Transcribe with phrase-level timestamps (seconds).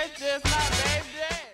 [0.00, 1.50] That's just my baby daddy.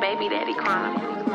[0.00, 1.28] Baby Daddy Chronicles.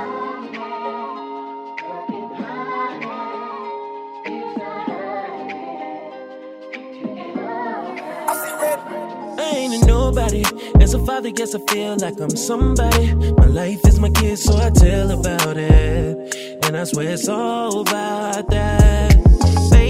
[9.37, 10.43] I ain't nobody.
[10.81, 13.13] As a father, yes, I feel like I'm somebody.
[13.35, 16.65] My life is my kid, so I tell about it.
[16.65, 19.04] And I swear it's all about that.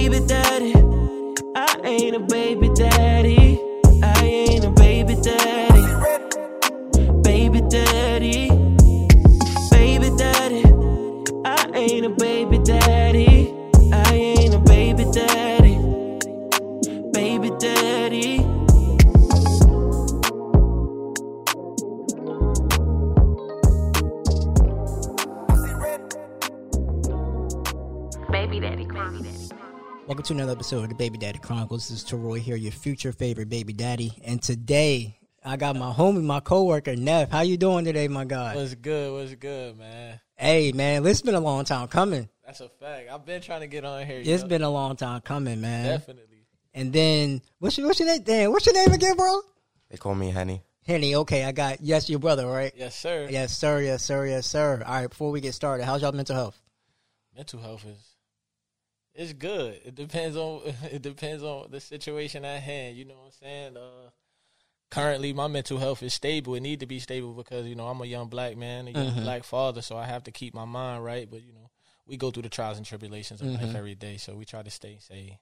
[0.05, 0.73] Baby daddy,
[1.55, 3.44] I ain't a baby daddy.
[30.25, 31.87] To another episode of the Baby Daddy Chronicles.
[31.87, 34.11] This is Taroy here, your future favorite baby daddy.
[34.23, 37.29] And today, I got my homie, my coworker, Neff.
[37.29, 38.55] How you doing today, my guy?
[38.55, 39.13] What's good?
[39.13, 40.19] What's good, man?
[40.35, 42.27] Hey, man, this been a long time coming.
[42.43, 43.07] That's a fact.
[43.11, 44.19] I've been trying to get on here.
[44.19, 44.49] you It's know?
[44.49, 45.85] been a long time coming, man.
[45.85, 46.47] definitely.
[46.73, 48.23] And then, what's your, what's your name?
[48.23, 49.41] Damn, what's your name again, bro?
[49.91, 50.63] They call me Henny.
[50.87, 51.13] Henny.
[51.13, 52.73] Okay, I got, yes, your brother, right?
[52.75, 53.27] Yes, sir.
[53.29, 53.79] Yes, sir.
[53.79, 54.25] Yes, sir.
[54.25, 54.81] Yes, sir.
[54.87, 56.59] All right, before we get started, how's y'all mental health?
[57.35, 58.14] Mental health is
[59.15, 59.79] it's good.
[59.85, 62.97] It depends on it depends on the situation at hand.
[62.97, 63.77] You know what I'm saying?
[63.77, 64.09] Uh,
[64.91, 66.55] currently, my mental health is stable.
[66.55, 69.11] It need to be stable because you know I'm a young black man, a young
[69.15, 69.23] Mhm.
[69.23, 71.29] black father, so I have to keep my mind right.
[71.29, 71.71] But you know,
[72.05, 73.61] we go through the trials and tribulations of Mhm.
[73.61, 75.39] life every day, so we try to stay sane.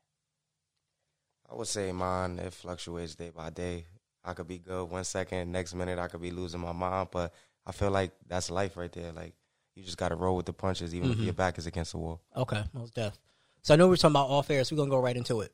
[1.49, 3.85] I would say mine, it fluctuates day by day.
[4.23, 7.33] I could be good one second, next minute I could be losing my mind, but
[7.65, 9.11] I feel like that's life right there.
[9.11, 9.33] Like
[9.75, 11.25] you just gotta roll with the punches, even if Mhm.
[11.25, 12.21] your back is against the wall.
[12.35, 13.19] Okay, most deaf.
[13.63, 15.53] So I know we're talking about off air, so we're gonna go right into it.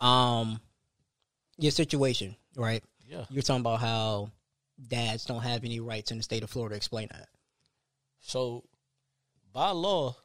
[0.00, 0.60] Um,
[1.58, 2.82] your situation, right?
[3.06, 3.24] Yeah.
[3.30, 4.30] You're talking about how
[4.88, 6.76] dads don't have any rights in the state of Florida.
[6.76, 7.28] Explain that.
[8.20, 8.64] So,
[9.52, 10.16] by law,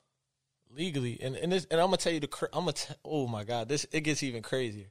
[0.72, 3.44] legally, and and, this, and I'm gonna tell you the I'm gonna t- oh my
[3.44, 4.88] god, this it gets even crazier.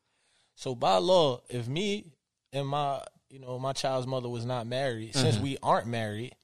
[0.56, 2.12] So by law, if me
[2.52, 6.34] and my you know my child's mother was not married, since we aren't married,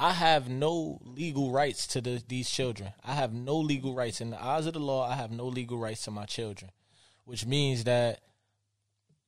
[0.00, 2.92] I have no legal rights to the, these children.
[3.04, 5.08] I have no legal rights in the eyes of the law.
[5.08, 6.70] I have no legal rights to my children,
[7.24, 8.20] which means that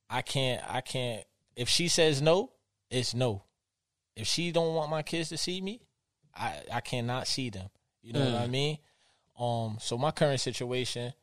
[0.09, 0.63] I can't.
[0.67, 1.25] I can't.
[1.57, 2.53] If she says no,
[2.89, 3.43] it's no.
[4.15, 5.81] If she don't want my kids to see me,
[6.33, 7.69] I I cannot see them.
[8.01, 8.77] You know what I mean?
[9.37, 9.77] Um.
[9.81, 11.13] So my current situation,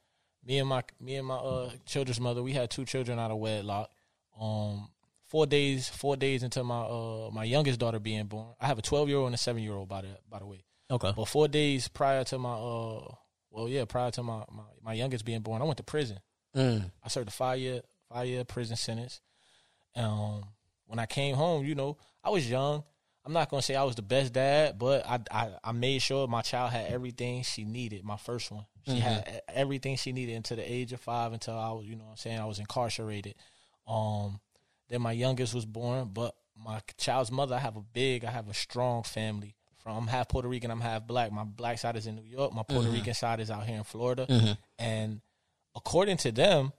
[0.44, 3.38] me and my me and my uh children's mother, we had two children out of
[3.38, 3.90] wedlock.
[4.38, 4.88] Um.
[5.28, 8.54] Four days, four days into my uh my youngest daughter being born.
[8.60, 10.46] I have a twelve year old and a seven year old by the by the
[10.46, 10.64] way.
[10.90, 11.12] Okay.
[11.14, 13.12] But four days prior to my uh
[13.50, 16.18] well yeah prior to my my, my youngest being born, I went to prison.
[16.56, 16.90] Mm.
[17.04, 19.20] I served a five year five year prison sentence.
[19.94, 20.44] Um,
[20.86, 22.84] when I came home, you know, I was young.
[23.26, 26.26] I'm not gonna say I was the best dad, but I I, I made sure
[26.26, 28.02] my child had everything she needed.
[28.02, 31.58] My first one, she had e- everything she needed until the age of five, until
[31.58, 33.34] I was, you know, what I'm saying I was incarcerated.
[33.86, 34.40] Um,
[34.88, 38.48] then my youngest was born, but my child's mother, I have a big, I have
[38.48, 39.54] a strong family.
[39.78, 41.30] From I'm half Puerto Rican, I'm half black.
[41.30, 42.52] My black side is in New York.
[42.52, 44.26] My Puerto Rican side is out here in Florida.
[44.78, 45.20] And
[45.76, 46.72] according to them,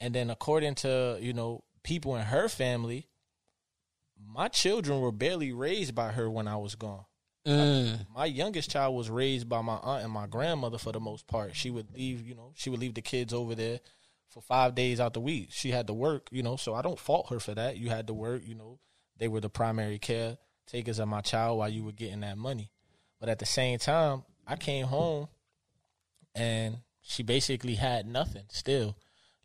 [0.00, 3.08] and then according to you know people in her family,
[4.26, 7.04] my children were barely raised by her when I was gone.
[7.46, 8.06] Mm.
[8.14, 11.56] My youngest child was raised by my aunt and my grandmother for the most part.
[11.56, 13.80] She would leave, you know, she would leave the kids over there
[14.30, 15.48] for five days out the week.
[15.50, 17.76] She had to work, you know, so I don't fault her for that.
[17.76, 18.78] You had to work, you know.
[19.18, 22.70] They were the primary caretakers of my child while you were getting that money.
[23.18, 25.28] But at the same time, I came home
[26.34, 28.96] and she basically had nothing still.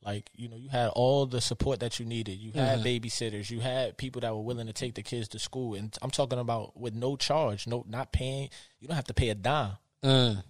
[0.01, 2.33] Like, you know, you had all the support that you needed.
[2.33, 3.49] You had babysitters.
[3.49, 5.73] You had people that were willing to take the kids to school.
[5.73, 8.49] And I'm talking about with no charge, no not paying.
[8.79, 9.77] You don't have to pay a dime.
[10.03, 10.43] Mm.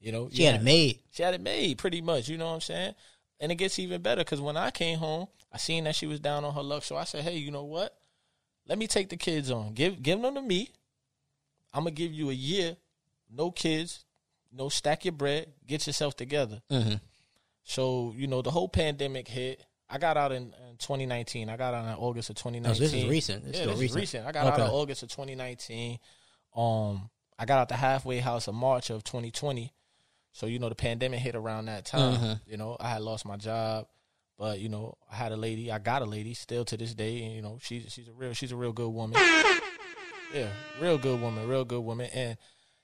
[0.00, 1.00] You know, She had it made.
[1.10, 2.28] She had it made pretty much.
[2.28, 2.94] You know what I'm saying?
[3.40, 6.20] And it gets even better because when I came home, I seen that she was
[6.20, 6.84] down on her luck.
[6.84, 7.96] So I said, "Hey, you know what?
[8.68, 9.74] Let me take the kids on.
[9.74, 10.70] Give give them to me.
[11.74, 12.76] I'm gonna give you a year,
[13.30, 14.04] no kids,
[14.52, 15.52] no stack your bread.
[15.66, 17.00] Get yourself together." Mhm.
[17.64, 19.64] So you know the whole pandemic hit.
[19.90, 21.50] I got out in, in 2019.
[21.50, 22.70] I got out in August of 2019.
[22.70, 23.44] Oh, this is recent.
[23.44, 24.00] This yeah, is this recent.
[24.00, 24.26] recent.
[24.26, 24.64] I got out Okay.
[24.64, 25.98] in August of 2019.
[26.56, 29.72] Um, I got out the halfway house in March of 2020.
[30.32, 32.16] So you know the pandemic hit around that time.
[32.16, 32.32] Mm-hmm.
[32.50, 33.86] You know I had lost my job,
[34.38, 35.70] but you know I had a lady.
[35.70, 38.32] I got a lady still to this day, and you know she's she's a real
[38.32, 39.20] she's a real good woman.
[40.34, 40.48] Yeah,
[40.80, 42.38] real good woman, real good woman, and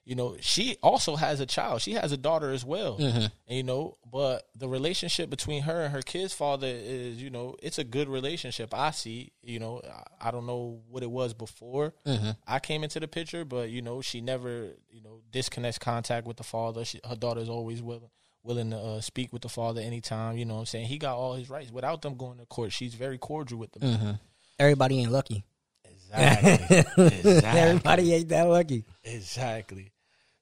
[0.08, 1.82] you know, she also has a child.
[1.82, 2.96] She has a daughter as well.
[2.96, 3.18] Mm-hmm.
[3.18, 7.56] And, you know, but the relationship between her and her kid's father is, you know,
[7.62, 8.72] it's a good relationship.
[8.72, 12.30] I see, you know, I, I don't know what it was before Mm-hmm.
[12.46, 16.38] I came into the picture, but you know, she never, you know, disconnects contact with
[16.38, 16.86] the father.
[16.86, 18.08] She, her daughter's always willing
[18.42, 20.38] willing to uh, speak with the father anytime.
[20.38, 20.86] You know what I'm saying?
[20.86, 22.72] He got all his rights without them going to court.
[22.72, 23.82] She's very cordial with them.
[23.82, 24.10] Mm-hmm.
[24.58, 25.44] Everybody ain't lucky.
[25.84, 26.76] Exactly.
[27.04, 27.60] exactly.
[27.60, 28.84] Everybody ain't that lucky.
[29.04, 29.92] Exactly.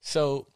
[0.06, 0.46] So,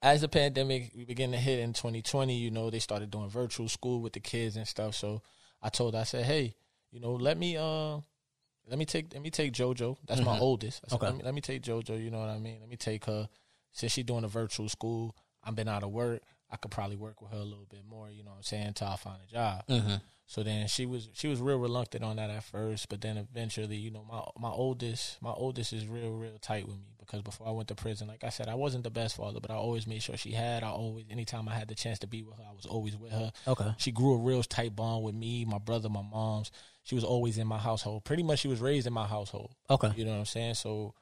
[0.00, 4.00] as the pandemic began to hit in 2020, you know, they started doing virtual school
[4.00, 4.94] with the kids and stuff.
[4.94, 5.20] So,
[5.60, 6.54] I told I said, "Hey,
[6.92, 7.98] you know, let me uh
[8.68, 9.96] let me take let me take JoJo.
[10.06, 10.82] That's my oldest.
[10.84, 11.06] I said, Okay.
[11.06, 12.58] let, me, let me take JoJo, you know what I mean?
[12.60, 13.28] Let me take her
[13.72, 15.16] since she's doing a virtual school.
[15.42, 16.22] I've been out of work.
[16.48, 18.68] I could probably work with her a little bit more, you know what I'm saying,
[18.68, 19.64] until I find a job.
[19.68, 19.94] Mm-hmm.
[20.28, 23.76] So then she was she was real reluctant on that at first, but then eventually,
[23.76, 27.48] you know, my my oldest my oldest is real real tight with me because before
[27.48, 29.86] I went to prison, like I said, I wasn't the best father, but I always
[29.86, 30.62] made sure she had.
[30.62, 33.10] I always anytime I had the chance to be with her, I was always with
[33.10, 33.32] her.
[33.46, 33.72] Okay.
[33.78, 36.50] She grew a real tight bond with me, my brother, my mom's.
[36.82, 38.04] She was always in my household.
[38.04, 39.54] Pretty much, she was raised in my household.
[39.70, 39.92] Okay.
[39.96, 40.54] You know what I'm saying?
[40.54, 40.92] So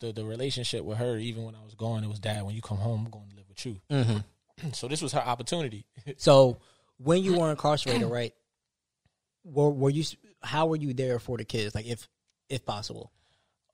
[0.00, 2.46] the the relationship with her, even when I was gone, it was dad.
[2.46, 3.80] When you come home, I'm going to live with you.
[3.90, 4.70] Mm-hmm.
[4.72, 5.84] so this was her opportunity.
[6.16, 6.60] So
[6.96, 8.32] when you were incarcerated, right?
[9.44, 10.04] Were were you?
[10.42, 11.74] How were you there for the kids?
[11.74, 12.08] Like if
[12.48, 13.12] if possible.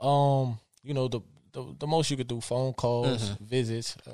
[0.00, 1.20] Um, you know the
[1.52, 3.96] the, the most you could do phone calls, visits.
[4.06, 4.12] Uh,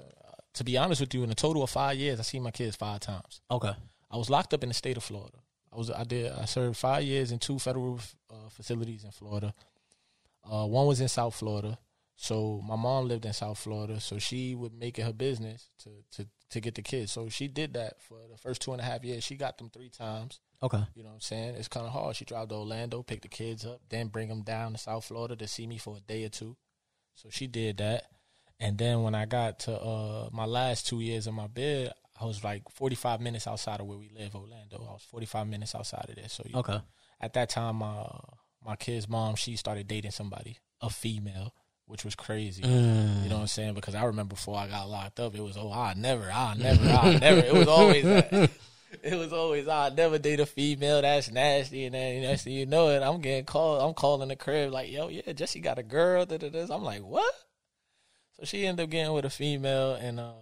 [0.54, 2.76] to be honest with you, in a total of five years, I seen my kids
[2.76, 3.40] five times.
[3.50, 3.72] Okay.
[4.10, 5.38] I was locked up in the state of Florida.
[5.72, 7.98] I was I did I served five years in two federal
[8.31, 9.55] uh, facilities in Florida.
[10.44, 11.78] Uh, one was in South Florida.
[12.16, 15.90] So my mom lived in South Florida, so she would make it her business to
[16.16, 17.10] to to get the kids.
[17.12, 19.24] So she did that for the first two and a half years.
[19.24, 20.38] She got them three times.
[20.62, 20.82] Okay.
[20.94, 21.54] You know what I'm saying?
[21.56, 22.14] It's kind of hard.
[22.14, 25.34] She drive to Orlando, pick the kids up, then bring them down to South Florida
[25.36, 26.56] to see me for a day or two.
[27.14, 28.04] So she did that.
[28.60, 32.26] And then when I got to uh, my last two years in my bed, I
[32.26, 34.76] was like 45 minutes outside of where we live, Orlando.
[34.88, 36.28] I was 45 minutes outside of there.
[36.28, 36.78] So you Okay.
[37.20, 38.06] at that time, my
[38.64, 41.52] my kid's mom she started dating somebody, a female,
[41.92, 42.62] which was crazy.
[42.62, 43.22] Mm.
[43.22, 43.74] You know what I'm saying?
[43.74, 46.88] Because I remember before I got locked up, it was oh I never, I never,
[46.88, 47.40] I never.
[47.40, 48.50] It was always that.
[49.02, 51.00] It was always I never date a female.
[51.00, 53.82] That's nasty, and then next thing you know it, I'm getting called.
[53.82, 56.26] I'm calling the crib like, yo, yeah, Jesse got a girl.
[56.26, 56.66] Da, da, da.
[56.70, 57.34] I'm like, what?
[58.38, 60.32] So she ended up getting with a female, and uh,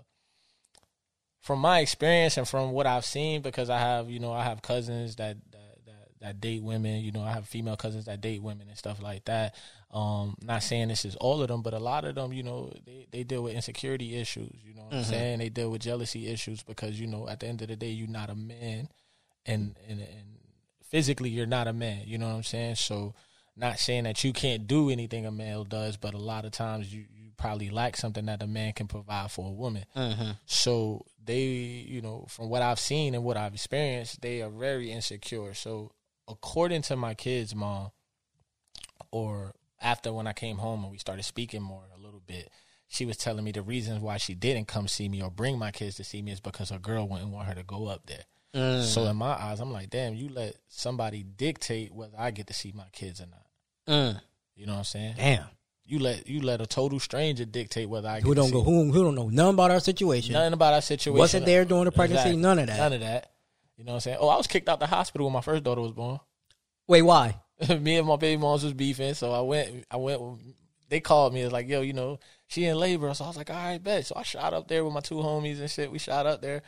[1.41, 4.63] from my experience and from what I've seen, because I have, you know, I have
[4.63, 7.03] cousins that that that, that date women.
[7.03, 9.55] You know, I have female cousins that date women and stuff like that.
[9.93, 12.73] Um, not saying this is all of them, but a lot of them, you know,
[12.87, 14.55] they, they deal with insecurity issues.
[14.65, 15.39] You know what I'm saying?
[15.41, 18.07] They deal with jealousy issues because you know, at the end of the day, you're
[18.09, 18.89] not a man,
[19.47, 20.39] and and and
[20.89, 22.03] physically you're not a man.
[22.07, 22.77] You know what I'm saying?
[22.77, 23.15] So,
[23.57, 26.95] not saying that you can't do anything a male does, but a lot of times
[26.95, 29.85] you you probably lack something that a man can provide for a woman.
[30.47, 34.93] So they, you know, from what I've seen and what I've experienced, they are very
[34.93, 35.53] insecure.
[35.55, 35.91] So
[36.29, 37.91] according to my kids' mom,
[39.11, 42.51] or after when I came home and we started speaking more a little bit,
[42.89, 45.71] she was telling me the reasons why she didn't come see me or bring my
[45.71, 48.25] kids to see me is because her girl wouldn't want her to go up there.
[48.55, 48.83] Mm.
[48.83, 52.55] So in my eyes, I'm like, damn, you let somebody dictate whether I get to
[52.55, 53.47] see my kids or not.
[53.89, 54.21] Mm.
[54.57, 55.15] You know what I'm saying?
[55.17, 55.45] Damn.
[55.85, 58.63] You let you let a total stranger dictate whether I get Who don't see go?
[58.63, 60.35] Who who don't know nothing about our situation?
[60.35, 61.19] nothing about our situation.
[61.19, 62.31] Wasn't there during the pregnancy?
[62.31, 62.43] Exactly.
[62.43, 62.77] None of that.
[62.77, 63.33] None of that.
[63.77, 64.19] You know what I'm saying?
[64.21, 66.21] Oh, I was kicked out the hospital when my first daughter was born.
[66.87, 67.41] Wait, why?
[67.81, 69.85] Me and my baby moms was beefing, so I went.
[69.91, 70.21] I went.
[70.89, 71.43] They called me.
[71.43, 73.13] It's like, yo, you know, she in labor.
[73.15, 74.07] So I was like, all right, bet.
[74.07, 75.93] So I shot up there with my two homies and shit.
[75.93, 76.63] We shot up there.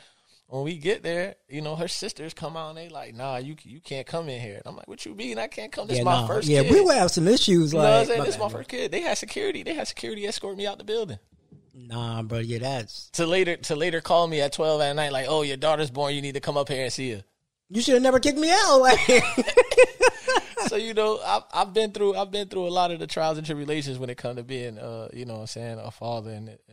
[0.47, 3.57] When we get there, you know, her sisters come out and they like, nah, you
[3.63, 4.57] you can't come in here.
[4.57, 5.39] And I'm like, what you mean?
[5.39, 5.89] I can't come.
[5.89, 6.27] This yeah, my nah.
[6.27, 6.47] first.
[6.47, 6.73] Yeah, kid.
[6.73, 7.73] we will have some issues.
[7.73, 8.19] You know what I'm like, saying?
[8.19, 8.93] my This my first kid.
[8.93, 9.63] They had security.
[9.63, 11.19] They had security escort me out the building.
[11.75, 12.39] Nah, bro.
[12.41, 13.09] Yeah, that's.
[13.13, 16.15] To later to later call me at twelve at night, like, oh, your daughter's born.
[16.15, 17.25] You need to come up here and see her.
[17.71, 18.77] You should have never kicked me out.
[18.79, 18.99] Like,
[20.73, 23.37] so you know, I've, I've been through I've been through a lot of the trials
[23.37, 26.31] and tribulations when it comes to being, uh, you know, what I'm saying a father
[26.31, 26.73] and uh,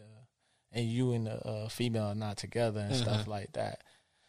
[0.71, 3.83] and you and the uh, female are not together and stuff like that.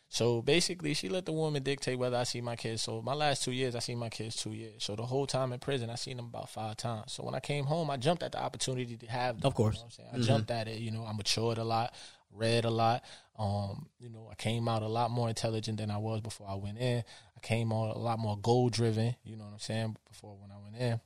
[0.08, 2.82] So basically, she let the woman dictate whether I see my kids.
[2.82, 4.82] So my last two years, I seen my kids two years.
[4.82, 7.12] So the whole time in prison, I seen them about five times.
[7.12, 9.46] So when I came home, I jumped at the opportunity to have them.
[9.46, 9.76] Of course.
[9.76, 10.24] You know what I'm saying?
[10.24, 10.80] I jumped at it.
[10.80, 11.94] You know, I matured a lot,
[12.32, 13.02] read a lot.
[13.38, 16.54] Um, you know, I came out a lot more intelligent than I was before I
[16.54, 17.02] went in.
[17.36, 19.16] I came out a lot more goal driven.
[19.24, 19.96] You know what I'm saying?
[20.08, 21.00] Before when I went in.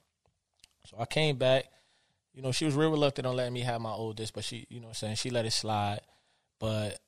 [0.86, 1.66] So I came back.
[2.32, 4.80] You know, she was real reluctant on letting me have my oldest, but she, you
[4.80, 6.00] know, what I'm saying she let it slide.
[6.58, 6.98] But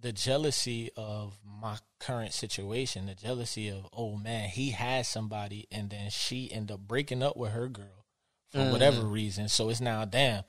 [0.00, 5.90] the jealousy of my current situation, the jealousy of oh man, he has somebody, and
[5.90, 8.06] then she ended up breaking up with her girl
[8.50, 9.48] for whatever reason.
[9.48, 10.44] So it's now damn.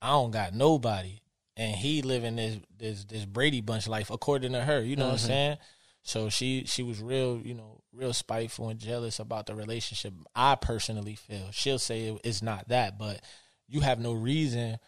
[0.00, 1.20] I don't got nobody,
[1.56, 4.82] and he living this this this Brady Bunch life according to her.
[4.82, 5.58] You know what I'm saying?
[6.02, 10.14] So she she was real, you know, real spiteful and jealous about the relationship.
[10.34, 11.48] I personally feel.
[11.52, 13.20] She'll say it's not that, but
[13.68, 14.78] you have no reason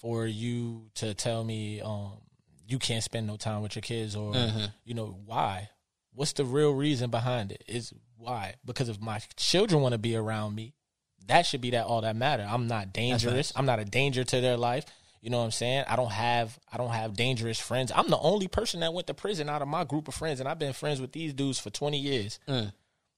[0.00, 2.12] for you to tell me um
[2.66, 4.34] you can't spend no time with your kids or
[4.84, 5.68] you know why?
[6.14, 7.64] What's the real reason behind it?
[7.66, 8.54] Is why?
[8.64, 10.74] Because if my children want to be around me
[11.26, 12.46] that should be that all that matter.
[12.46, 13.50] I'm not dangerous.
[13.56, 14.84] I'm not a danger to their life
[15.24, 18.18] you know what i'm saying i don't have i don't have dangerous friends i'm the
[18.18, 20.74] only person that went to prison out of my group of friends and i've been
[20.74, 22.70] friends with these dudes for 20 years mm.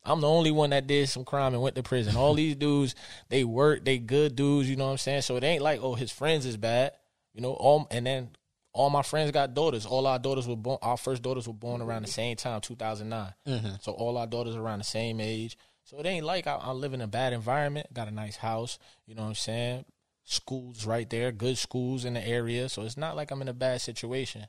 [0.09, 2.15] I'm the only one that did some crime and went to prison.
[2.15, 2.95] All these dudes,
[3.29, 5.23] they work, they good dudes, you know what I'm saying?
[5.23, 6.93] So it ain't like, oh, his friends is bad.
[7.35, 8.31] You know, all and then
[8.73, 9.85] all my friends got daughters.
[9.85, 13.35] All our daughters were born our first daughters were born around the same time, 2009.
[13.47, 13.69] Mm-hmm.
[13.81, 15.59] So all our daughters around the same age.
[15.83, 18.79] So it ain't like I, I live in a bad environment, got a nice house,
[19.07, 19.85] you know what I'm saying?
[20.27, 22.69] Schools right there, good schools in the area.
[22.69, 24.47] So it's not like I'm in a bad situation.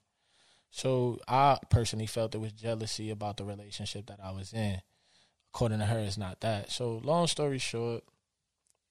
[0.70, 4.82] So I personally felt it was jealousy about the relationship that I was in
[5.58, 6.70] according to her, it's not that.
[6.72, 8.04] So, long story short,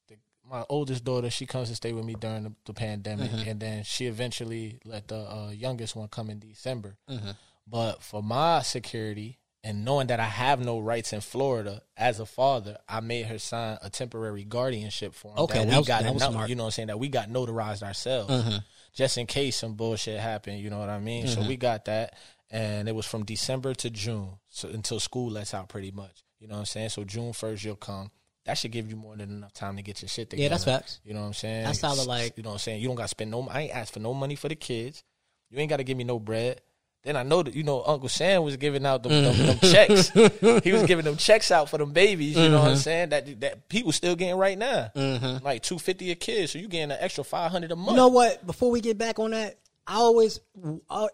[0.09, 0.17] the,
[0.49, 3.85] my oldest daughter she comes to stay with me during the, the pandemic, and then
[3.85, 6.97] she eventually let the uh, youngest one come in December.
[7.69, 12.27] But for my security and knowing that I have no rights in Florida as a
[12.27, 15.37] father, I made her sign a temporary guardianship form.
[15.37, 16.49] Okay, that that we was- got that was no- smart.
[16.49, 16.89] You know what I'm saying?
[16.89, 18.61] That we got notarized ourselves, uh-huh.
[18.95, 20.61] just in case some bullshit happened.
[20.61, 21.27] You know what I mean?
[21.27, 21.49] So mm-hmm.
[21.49, 22.15] we got that,
[22.49, 26.23] and it was from December to June, so until school lets out, pretty much.
[26.39, 26.91] You know what I'm saying?
[26.91, 28.13] So June first, you'll come.
[28.45, 30.45] That should give you more than enough time to get your shit together.
[30.45, 31.01] Yeah, that's facts.
[31.03, 31.65] You know what I'm saying?
[31.65, 32.81] That's solid, like- you know what I'm saying.
[32.81, 33.49] You don't got to spend no.
[33.49, 35.03] I ain't asked for no money for the kids.
[35.51, 36.61] You ain't got to give me no bread.
[37.07, 39.73] Then I know that you know Uncle Sam was giving out them, them, them mm-hmm.
[39.73, 40.65] checks.
[40.65, 42.37] he was giving them checks out for them babies.
[42.37, 42.81] You know what I'm mm-hmm.
[42.81, 43.09] saying?
[43.11, 45.45] That that people still getting right now, mm-hmm.
[45.45, 46.51] like two fifty a kid.
[46.51, 47.91] So you getting an extra five hundred a month.
[47.91, 48.45] You know what?
[48.45, 50.41] Before we get back on that, I always,
[50.91, 51.07] I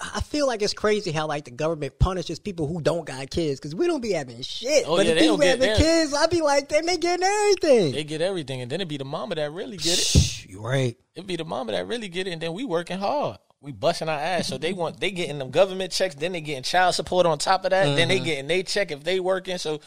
[0.00, 3.58] I feel like it's crazy how like the government punishes people who don't got kids
[3.58, 4.84] because we don't be having shit.
[4.86, 5.78] Oh, but yeah, they people don't get having theirs.
[5.78, 7.90] kids, I be like, then they getting everything.
[7.90, 10.46] they get everything, and then it be the mama that really get it.
[10.46, 10.96] you right.
[11.16, 13.38] It be the mama that really get it, and then we working hard.
[13.62, 14.46] We busting our ass.
[14.48, 17.64] So they want they getting them government checks, then they getting child support on top
[17.64, 17.84] of that.
[17.84, 18.08] Then Mm-hmm.
[18.08, 19.58] they getting they check if they working.
[19.58, 19.80] So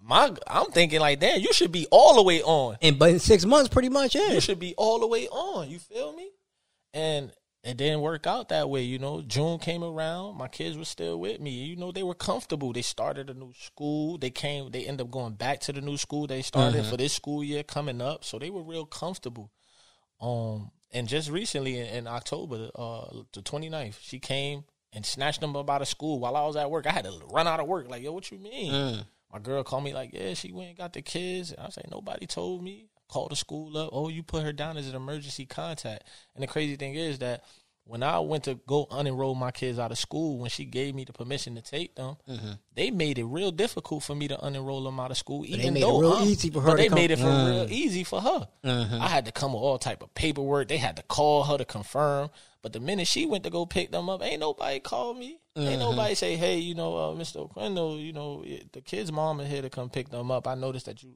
[0.00, 2.76] my I'm thinking like, damn, you should be all the way on.
[2.82, 4.32] And but in six months, pretty much, yeah.
[4.32, 5.70] You should be all the way on.
[5.70, 6.30] You feel me?
[6.92, 7.32] And
[7.64, 9.22] it didn't work out that way, you know.
[9.22, 11.50] June came around, my kids were still with me.
[11.50, 12.72] You know, they were comfortable.
[12.72, 14.18] They started a new school.
[14.18, 17.14] They came they ended up going back to the new school they started for this
[17.14, 18.22] school year coming up.
[18.22, 19.50] So they were real comfortable.
[20.20, 25.54] Um and just recently in, in October, uh the 29th, she came and snatched them
[25.56, 26.86] up out of school while I was at work.
[26.86, 27.88] I had to run out of work.
[27.88, 28.72] Like, yo, what you mean?
[29.32, 31.50] My girl called me like, yeah, she went and got the kids.
[31.50, 32.88] And I was like, nobody told me.
[33.08, 33.90] Called the school up.
[33.92, 36.08] Oh, you put her down as an emergency contact.
[36.34, 37.44] And the crazy thing is that
[37.88, 41.04] when I went to go unenroll my kids out of school, when she gave me
[41.04, 42.16] the permission to take them,
[42.74, 45.44] they made it real difficult for me to unenroll them out of school.
[45.46, 45.74] Even Mm-hmm.
[45.74, 47.24] made it though real I'm- easy for her but to they come- made it for
[47.26, 47.46] Mm.
[47.50, 48.48] real easy for her.
[48.64, 50.68] I had to come with all type of paperwork.
[50.68, 52.30] They had to call her to confirm.
[52.62, 55.38] But the minute she went to go pick them up, ain't nobody called me.
[55.56, 55.68] Mm-hmm.
[55.68, 57.36] Ain't nobody say, "Hey, you know, uh, Mr.
[57.36, 60.86] O'Quindle, you know, the kid's mom is here to come pick them up." I noticed
[60.86, 61.14] that you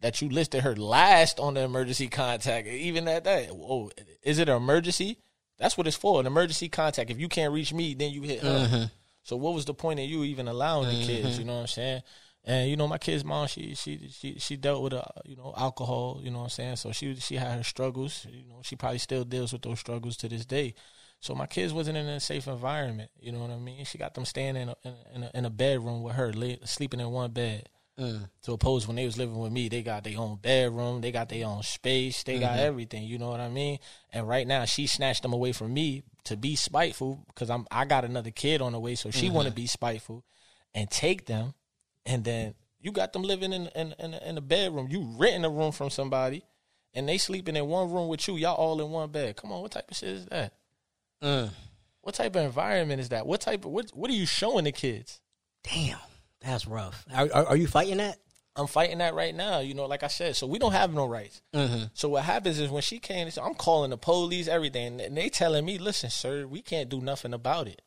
[0.00, 2.66] that you listed her last on the emergency contact.
[2.68, 3.90] Even at that, oh,
[4.22, 5.18] is it an emergency?
[5.58, 7.10] That's what it's for, an emergency contact.
[7.10, 8.90] If you can't reach me, then you hit her.
[9.22, 11.38] So what was the point of you even allowing the kids?
[11.38, 12.02] You know what I'm saying?
[12.44, 15.52] And you know, my kid's mom, she she she she dealt with uh, you know
[15.56, 16.20] alcohol.
[16.22, 16.76] You know what I'm saying?
[16.76, 18.24] So she she had her struggles.
[18.30, 20.74] You know, she probably still deals with those struggles to this day.
[21.18, 23.10] So my kids wasn't in a safe environment.
[23.18, 23.84] You know what I mean?
[23.84, 24.76] She got them staying in a,
[25.12, 27.68] in a, in a bedroom with her, lay, sleeping in one bed.
[27.98, 28.28] Mm.
[28.42, 31.30] To oppose when they was living with me, they got their own bedroom, they got
[31.30, 32.66] their own space, they got mm-hmm.
[32.66, 33.04] everything.
[33.04, 33.78] You know what I mean?
[34.12, 37.86] And right now, she snatched them away from me to be spiteful because I'm I
[37.86, 39.34] got another kid on the way, so she mm-hmm.
[39.34, 40.24] want to be spiteful
[40.74, 41.54] and take them,
[42.04, 44.88] and then you got them living in in in, in a bedroom.
[44.90, 46.44] You renting a room from somebody,
[46.92, 48.36] and they sleeping in one room with you.
[48.36, 49.36] Y'all all in one bed.
[49.36, 50.52] Come on, what type of shit is that?
[51.22, 51.50] Mm.
[52.02, 53.26] What type of environment is that?
[53.26, 55.20] What type of what what are you showing the kids?
[55.64, 55.98] Damn,
[56.40, 57.04] that's rough.
[57.14, 58.18] Are, are, are you fighting that?
[58.56, 59.58] I'm fighting that right now.
[59.58, 61.42] You know, like I said, so we don't have no rights.
[61.54, 61.84] Mm-hmm.
[61.94, 65.64] So what happens is when she came, I'm calling the police, everything, and they telling
[65.64, 67.82] me, "Listen, sir, we can't do nothing about it."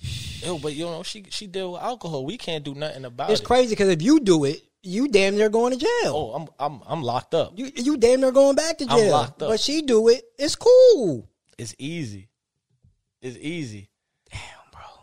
[0.44, 2.24] Yo, but you know, she she deal with alcohol.
[2.24, 3.42] We can't do nothing about It's it.
[3.42, 5.90] It's crazy because if you do it, you damn near going to jail.
[6.14, 7.58] Oh, I'm I'm I'm locked up.
[7.58, 9.10] You you damn near going back to I'm jail.
[9.10, 9.48] locked up.
[9.48, 10.22] But she do it.
[10.38, 11.28] It's cool.
[11.58, 12.28] It's easy.
[13.20, 13.90] It's easy.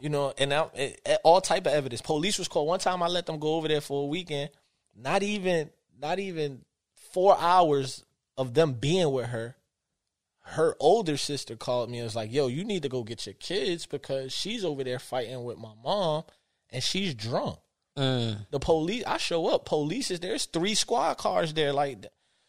[0.02, 2.02] You know, and now it, it- all type of evidence.
[2.02, 3.04] Police was called one time.
[3.04, 4.50] I let them go over there for a weekend.
[4.96, 6.66] Not even, not even
[7.14, 8.04] four hours
[8.38, 9.56] of them being with her.
[10.44, 13.36] her older sister called me and was like, "Yo, you need to go get your
[13.36, 16.24] kids because she's over there fighting with my mom,
[16.72, 17.60] and she's drunk."
[17.98, 18.48] Mm.
[18.50, 19.66] The police, I show up.
[19.66, 22.06] Police is there's three squad cars there, like.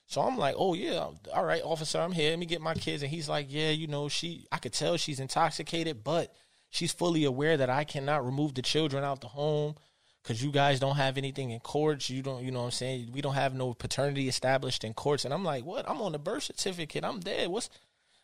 [0.06, 2.30] So I'm like, oh yeah, all right, officer, I'm here.
[2.30, 3.02] Let me get my kids.
[3.02, 6.34] And he's like, yeah, you know, she, I could tell she's intoxicated, but
[6.72, 9.76] she's fully aware that I cannot remove the children out the home
[10.22, 12.08] because you guys don't have anything in courts.
[12.08, 13.10] You don't, you know what I'm saying?
[13.12, 15.24] We don't have no paternity established in courts.
[15.24, 15.88] And I'm like, what?
[15.88, 17.04] I'm on the birth certificate.
[17.04, 17.48] I'm dead.
[17.48, 17.68] What's,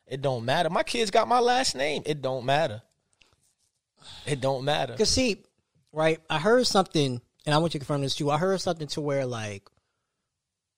[0.07, 0.71] it don't matter.
[0.71, 2.03] My kids got my last name.
[2.07, 2.81] It don't matter.
[4.27, 4.95] It don't matter.
[4.97, 5.45] Cause see,
[5.93, 8.31] right, I heard something, and I want you to confirm this too.
[8.31, 9.69] I heard something to where like,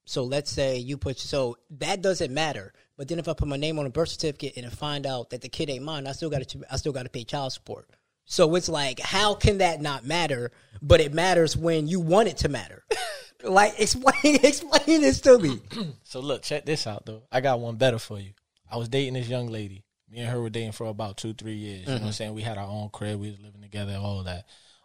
[0.07, 2.73] so let's say you put so that doesn't matter.
[3.01, 5.31] But then if I put my name on a birth certificate and I find out
[5.31, 7.51] that the kid ain't mine, I still got to I still got to pay child
[7.51, 7.89] support.
[8.27, 10.53] So it's like, how can that not matter?
[10.83, 12.85] But it matters when you want it to matter.
[13.43, 15.63] like, explain explain this to me.
[16.05, 17.23] So look, check this out though.
[17.33, 18.33] I got one better for you.
[18.71, 19.83] I was dating this young lady.
[20.11, 21.81] Me and her were dating for about two, three years.
[21.81, 22.35] You know what I'm saying?
[22.35, 23.19] We had our own crib.
[23.19, 24.45] We was living together, all of that.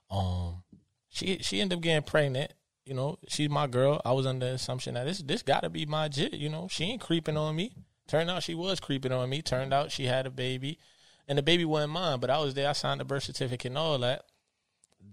[0.09, 0.63] Um,
[1.09, 2.53] she she ended up getting pregnant.
[2.85, 4.01] You know, she's my girl.
[4.05, 6.33] I was under the assumption that this this got to be my jit.
[6.33, 7.73] You know, she ain't creeping on me.
[8.07, 9.41] Turned out she was creeping on me.
[9.41, 10.79] Turned out she had a baby,
[11.27, 12.19] and the baby wasn't mine.
[12.19, 12.69] But I was there.
[12.69, 14.25] I signed the birth certificate and all that.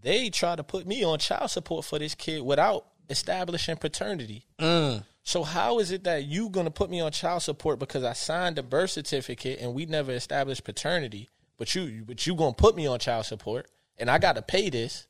[0.02, 4.46] They tried to put me on child support for this kid without establishing paternity.
[4.58, 5.04] Mm.
[5.22, 8.56] So how is it that you gonna put me on child support because I signed
[8.56, 12.87] the birth certificate and we never established paternity, but you but you gonna put me
[12.87, 13.68] on child support
[13.99, 15.06] and I gotta pay this,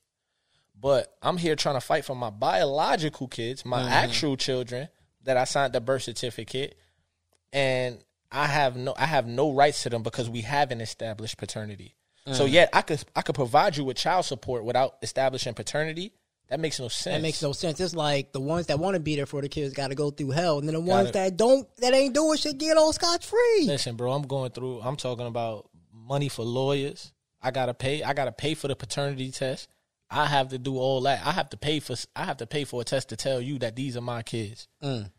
[0.79, 3.91] but I'm here trying to fight for my biological kids, my mm.
[3.91, 4.89] actual children
[5.25, 6.77] that I signed the birth certificate,
[7.53, 7.99] and
[8.31, 11.95] I have no I have no rights to them because we haven't established paternity.
[12.33, 16.13] So yet I could I could provide you with child support without establishing paternity.
[16.49, 17.17] That makes no sense.
[17.17, 17.81] That makes no sense.
[17.81, 20.11] It's like the ones that want to be there for the kids got to go
[20.11, 22.93] through hell, and then the ones Gotta- that don't, that ain't doing shit, get on
[22.93, 23.65] scotch free.
[23.67, 24.81] Listen, bro, I'm going through.
[24.83, 27.13] I'm talking about money for lawyers.
[27.41, 28.03] I gotta pay.
[28.03, 29.69] I gotta pay for the paternity test.
[30.11, 31.27] I have to do all that.
[31.27, 31.97] I have to pay for.
[32.15, 34.69] I have to pay for a test to tell you that these are my kids.
[34.83, 35.11] Mm.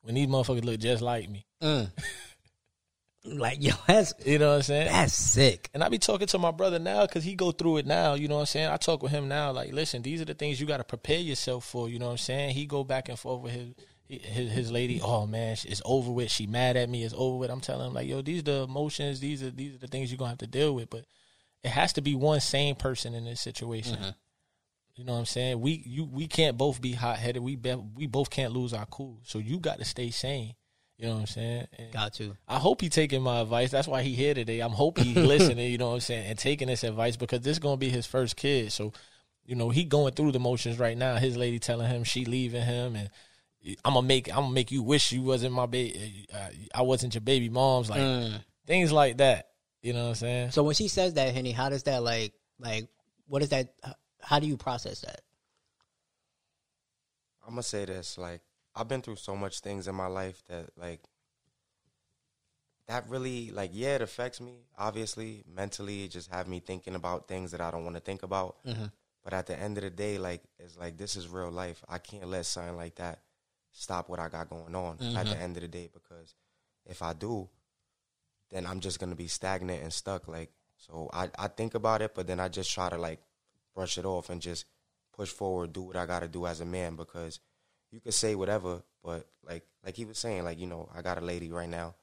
[0.00, 1.86] When these motherfuckers look just like me, Uh.
[3.22, 4.88] Like yo, that's you know what I'm saying.
[4.90, 5.68] that's sick.
[5.74, 8.14] And I be talking to my brother now because he go through it now.
[8.14, 8.68] You know what I'm saying.
[8.70, 9.52] I talk with him now.
[9.52, 11.90] Like, listen, these are the things you got to prepare yourself for.
[11.90, 12.54] You know what I'm saying.
[12.54, 13.74] He go back and forth with his
[14.08, 15.02] his, his lady.
[15.02, 16.30] Oh man, it's over with.
[16.30, 17.04] She mad at me.
[17.04, 17.50] It's over with.
[17.50, 19.20] I'm telling him like, yo, these are the emotions.
[19.20, 20.88] These are these are the things you're gonna have to deal with.
[20.88, 21.04] But
[21.62, 23.96] it has to be one sane person in this situation.
[23.96, 24.10] Mm-hmm.
[24.96, 25.60] You know what I'm saying?
[25.60, 27.42] We you we can't both be hot headed.
[27.42, 29.20] We be, we both can't lose our cool.
[29.24, 30.54] So you got to stay sane.
[31.00, 31.66] You know what I'm saying?
[31.78, 32.36] And Got to.
[32.46, 33.70] I hope he taking my advice.
[33.70, 34.60] That's why he here today.
[34.60, 35.72] I'm hoping he listening.
[35.72, 38.36] You know what I'm saying, and taking this advice because this gonna be his first
[38.36, 38.70] kid.
[38.70, 38.92] So,
[39.46, 41.16] you know, he going through the motions right now.
[41.16, 43.08] His lady telling him she leaving him, and
[43.82, 46.26] I'm gonna make I'm gonna make you wish you wasn't my baby.
[46.34, 49.48] Uh, I wasn't your baby mom's like things like that.
[49.80, 50.50] You know what I'm saying?
[50.50, 52.88] So when she says that, Henny, how does that like like
[53.26, 53.72] what is that?
[54.20, 55.22] How do you process that?
[57.42, 58.42] I'm gonna say this: like
[58.80, 61.02] I've been through so much things in my life that like
[62.88, 64.64] that really like yeah, it affects me.
[64.78, 68.22] Obviously, mentally, it just have me thinking about things that I don't want to think
[68.22, 68.56] about.
[68.66, 68.86] Mm-hmm.
[69.22, 71.84] But at the end of the day, like it's like this is real life.
[71.90, 73.20] I can't let something like that
[73.70, 74.94] stop what I got going on.
[74.94, 75.42] At the mm-hmm.
[75.42, 76.34] end of the day, because
[76.86, 77.50] if I do,
[78.50, 80.26] then I'm just gonna be stagnant and stuck.
[80.26, 83.20] Like so, I I think about it, but then I just try to like
[83.74, 84.64] brush it off and just
[85.12, 87.40] push forward, do what I got to do as a man because
[87.90, 91.18] you could say whatever, but like like he was saying, like you know, I got
[91.18, 91.94] a lady right now.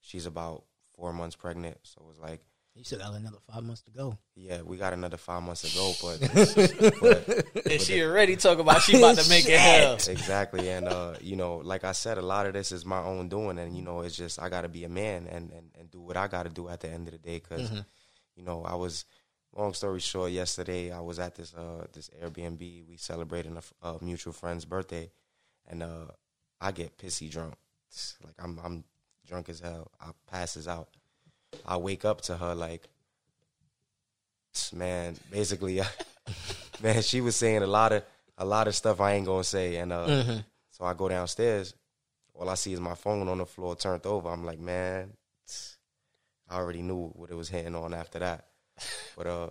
[0.00, 0.64] She's about
[0.96, 2.40] four months pregnant, so it's like,
[2.74, 4.18] You still got another five months to go.
[4.34, 8.82] yeah, we got another five months to go, but, but And she already talk about
[8.82, 9.94] she about to make it hell.
[9.94, 13.28] exactly, and uh, you know, like I said, a lot of this is my own
[13.28, 15.90] doing, and you know, it's just I got to be a man and and and
[15.90, 17.70] do what I got to do at the end of the day, because
[18.36, 19.04] you know, I was.
[19.56, 22.60] Long story short, yesterday I was at this uh this Airbnb.
[22.86, 25.10] We celebrating a mutual friend's birthday,
[25.68, 26.06] and uh
[26.60, 27.54] I get pissy drunk.
[27.88, 28.84] It's Like I'm I'm
[29.26, 29.90] drunk as hell.
[30.00, 30.88] I passes out.
[31.64, 32.88] I wake up to her like,
[34.74, 35.16] man.
[35.30, 35.80] Basically,
[36.82, 38.02] man, she was saying a lot of
[38.36, 40.06] a lot of stuff I ain't gonna say, and uh,
[40.70, 41.74] so I go downstairs.
[42.34, 44.28] All I see is my phone on the floor turned over.
[44.28, 45.12] I'm like, man,
[46.48, 48.46] I already knew what it was hitting on after that.
[49.16, 49.48] But uh,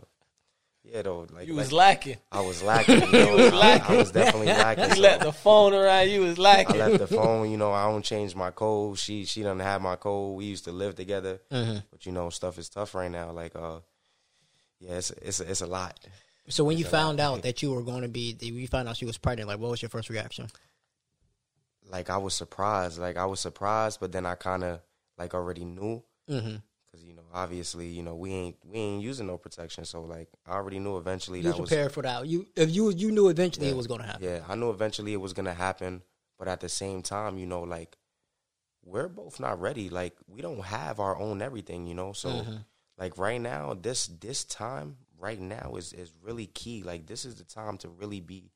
[0.91, 2.17] yeah, though, like You was like, lacking.
[2.31, 3.01] I was lacking.
[3.01, 3.95] You know, was I- lacking.
[3.95, 4.83] I, was definitely lacking.
[4.85, 6.09] You so- left the phone around.
[6.09, 6.81] You was lacking.
[6.81, 7.51] I left the phone.
[7.51, 8.97] You know, I don't change my code.
[8.97, 10.37] She she doesn't have my code.
[10.37, 13.31] We used to live together, but you know, stuff is tough right now.
[13.31, 13.79] Like, uh,
[14.79, 15.99] yeah, it's it's it's a lot.
[16.49, 18.95] So when you found out that you were going to be, that you found out
[18.97, 20.47] she was pregnant, like what was your first reaction?
[21.89, 22.99] Like I was surprised.
[22.99, 24.79] Like I was surprised, but then I kind of
[25.17, 26.57] like already knew Mm-hmm.
[26.97, 30.29] Because you know obviously you know we ain't we ain't using no protection, so like
[30.45, 32.25] I already knew eventually You that was prepared for that.
[32.27, 34.23] You if you you knew eventually it was going to happen.
[34.27, 36.01] yeah, I knew eventually it was gonna happen,
[36.39, 37.97] but at the same time, you know, like
[38.83, 39.89] we're both not ready.
[39.89, 42.13] Like we don't have our own everything, you know.
[42.13, 42.57] So Mm-hmm.
[42.97, 46.83] like right now, this this time right now is is really key.
[46.83, 48.51] Like this is the time to really be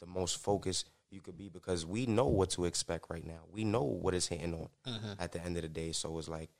[0.00, 3.40] the most focused you could be because we know what to expect right now.
[3.50, 5.12] We know what is hitting on Mm-hmm.
[5.18, 5.92] at the end of the day.
[5.92, 6.50] So it's like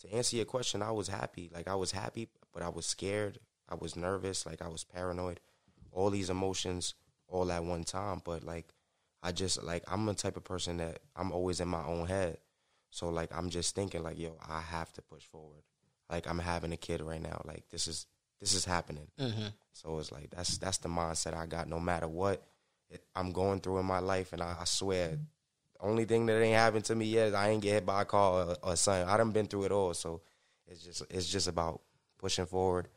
[0.00, 1.50] to answer your question, I was happy.
[1.52, 3.38] Like I was happy, but I was scared.
[3.68, 4.46] I was nervous.
[4.46, 5.40] Like I was paranoid.
[5.92, 6.94] All these emotions
[7.28, 8.22] all at one time.
[8.24, 8.66] But like
[9.22, 12.38] I just like I'm the type of person that I'm always in my own head.
[12.90, 15.62] So like I'm just thinking like, yo, I have to push forward.
[16.10, 17.42] Like I'm having a kid right now.
[17.44, 18.06] Like this is
[18.40, 19.08] this is happening.
[19.18, 19.46] Mm-hmm.
[19.72, 21.68] So it's like that's that's the mindset I got.
[21.68, 22.42] No matter what
[22.90, 25.18] it, I'm going through in my life, and I, I swear,
[25.80, 28.04] only thing that ain't happened to me yet is I ain't get hit by a
[28.04, 29.08] car or, or something.
[29.08, 29.94] I done been through it all.
[29.94, 30.22] So
[30.66, 31.80] it's just it's just about
[32.18, 32.88] pushing forward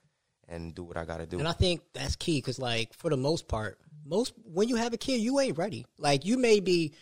[0.48, 1.40] and do what I got to do.
[1.40, 4.94] And I think that's key because, like, for the most part, most when you have
[4.94, 5.86] a kid, you ain't ready.
[5.98, 6.94] Like, you may be,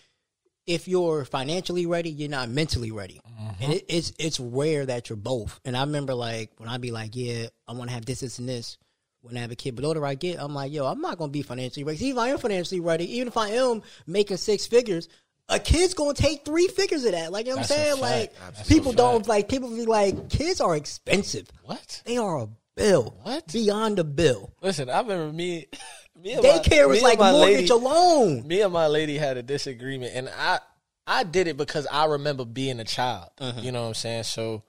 [0.66, 3.64] if you're financially ready, you're not mentally ready, mm-hmm.
[3.64, 5.60] and it, it's it's rare that you're both.
[5.64, 8.40] And I remember, like, when I'd be like, yeah, I want to have this, this,
[8.40, 8.78] and this.
[9.22, 11.18] When I have a kid, but the older I get, I'm like, yo, I'm not
[11.18, 12.06] gonna be financially ready.
[12.06, 15.10] Even if I am financially ready, even if I am making six figures,
[15.50, 17.32] a kid's gonna take three figures of that.
[17.32, 18.02] Like you know what I'm saying?
[18.02, 18.34] Like.
[18.40, 21.48] That's people don't like people be like, kids are expensive.
[21.64, 22.02] What?
[22.06, 23.18] They are a bill.
[23.24, 23.52] What?
[23.52, 24.54] Beyond a bill.
[24.62, 25.68] Listen, I remember me.
[26.22, 28.48] me and my- Daycare is and like my mortgage lady- alone.
[28.48, 30.60] me and my lady had a disagreement and I
[31.06, 33.30] I did it because I remember being a child.
[33.40, 34.24] You know what I'm saying?
[34.24, 34.64] So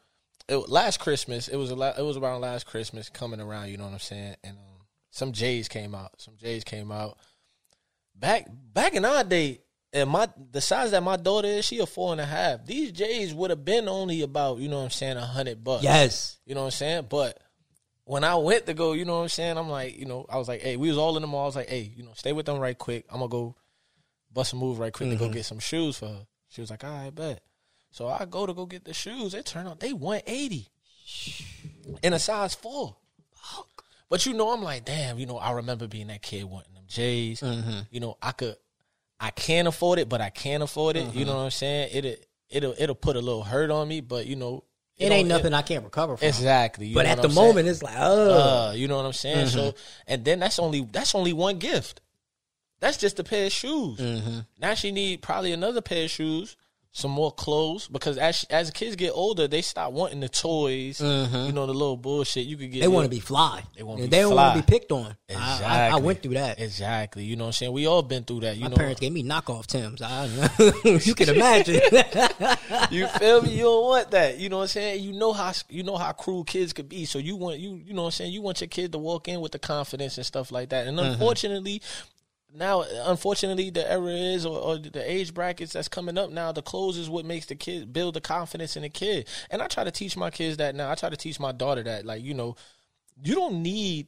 [0.48, 3.76] it, last Christmas, it was a lot, it was around last Christmas coming around, you
[3.76, 4.36] know what I'm saying?
[4.44, 6.20] And um, some J's came out.
[6.20, 7.18] Some J's came out.
[8.14, 9.60] Back back in our day,
[9.92, 12.64] and my the size that my daughter is, she a four and a half.
[12.66, 15.84] These J's would have been only about, you know what I'm saying, a hundred bucks.
[15.84, 16.38] Yes.
[16.44, 17.06] You know what I'm saying?
[17.08, 17.38] But
[18.04, 19.56] when I went to go, you know what I'm saying?
[19.56, 21.42] I'm like, you know, I was like, hey, we was all in the mall.
[21.42, 23.06] I was like, hey, you know, stay with them right quick.
[23.10, 23.56] I'm gonna go
[24.32, 25.34] bust a move right quick to go mm-hmm.
[25.34, 26.26] get some shoes for her.
[26.48, 27.42] She was like, all right, bet.
[27.90, 29.34] So I go to go get the shoes.
[29.34, 30.68] It turned out they 180
[32.02, 32.96] in a size four.
[34.10, 36.84] But you know, I'm like, damn, you know, I remember being that kid wanting them
[36.86, 37.40] J's.
[37.40, 37.80] Mm-hmm.
[37.90, 38.56] You know, I could
[39.20, 41.14] I can't afford it, but I can't afford it.
[41.14, 41.24] You uh-huh.
[41.24, 41.90] know what I'm saying?
[41.92, 42.14] It'll
[42.50, 44.64] it'll it'll put a little hurt on me, but you know,
[44.96, 46.28] It don't- ain't nothing I can't recover from.
[46.28, 46.86] Exactly.
[46.86, 47.48] you But know at what the I'm saying?
[47.48, 48.68] moment, it's like, oh.
[48.68, 49.48] Uh, you know what I'm saying?
[49.48, 49.78] So, mm-hmm.
[50.06, 52.00] and then that's only that's only one gift.
[52.80, 53.98] That's just a pair of shoes.
[53.98, 54.38] Mm-hmm.
[54.60, 56.56] Now she need probably another pair of shoes,
[56.92, 60.98] some more clothes because as as kids get older, they stop wanting the toys.
[60.98, 61.46] Mm-hmm.
[61.46, 62.80] You know the little bullshit you could get.
[62.80, 63.62] they want to be fly.
[63.76, 65.16] They wanna They be don't want to be picked on.
[65.30, 66.58] I, I, I went through that.
[66.58, 67.24] Exactly.
[67.24, 67.72] You know what I'm saying?
[67.72, 68.56] We all been through that.
[68.56, 70.00] You My know, parents gave me knockoff Tims.
[70.02, 70.24] I,
[71.04, 71.74] you can imagine.
[72.90, 73.50] you feel me?
[73.50, 74.38] You don't want that.
[74.38, 75.02] You know what I'm saying?
[75.02, 77.04] You know how you know how cruel kids could be.
[77.04, 78.32] So you want you you know what I'm saying?
[78.32, 80.86] You want your kid to walk in with the confidence and stuff like that.
[80.86, 81.12] And mm-hmm.
[81.12, 81.82] unfortunately,
[82.54, 86.62] now unfortunately the era is or, or the age brackets that's coming up now, the
[86.62, 89.28] clothes is what makes the kid build the confidence in the kid.
[89.50, 90.90] And I try to teach my kids that now.
[90.90, 92.56] I try to teach my daughter that, like, you know,
[93.22, 94.06] you don't need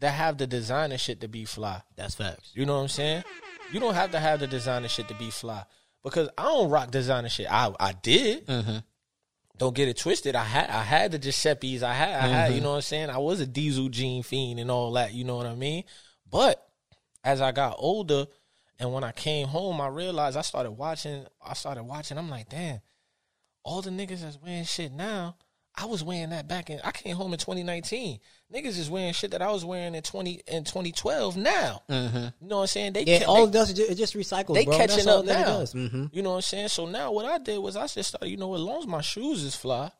[0.00, 1.82] to have the designer shit to be fly.
[1.96, 2.52] That's facts.
[2.54, 3.24] You know what I'm saying?
[3.72, 5.64] You don't have to have the designer shit to be fly.
[6.02, 7.46] Because I don't rock designer shit.
[7.50, 8.46] I I did.
[8.46, 8.78] Mm-hmm.
[9.58, 10.34] Don't get it twisted.
[10.34, 11.82] I had I had the Giuseppe's.
[11.82, 12.64] I had I had, you mm-hmm.
[12.64, 13.10] know what I'm saying?
[13.10, 15.84] I was a diesel jean fiend and all that, you know what I mean?
[16.28, 16.66] But
[17.24, 18.26] as I got older
[18.78, 22.48] and when I came home, I realized I started watching I started watching, I'm like,
[22.48, 22.80] damn,
[23.64, 25.36] all the niggas that's wearing shit now,
[25.74, 28.18] I was wearing that back in I came home in 2019.
[28.52, 31.82] Niggas is wearing shit that I was wearing in 20 in 2012 now.
[31.88, 32.92] You know what I'm saying?
[32.92, 34.54] They Yeah, ca- all they- it does it just recycles.
[34.54, 34.76] they bro.
[34.76, 35.60] catching That's up now.
[35.62, 36.10] Mhm.
[36.12, 36.68] You know what I'm saying?
[36.68, 39.00] So now what I did was I just started, you know, as long as my
[39.00, 39.90] shoes is fly,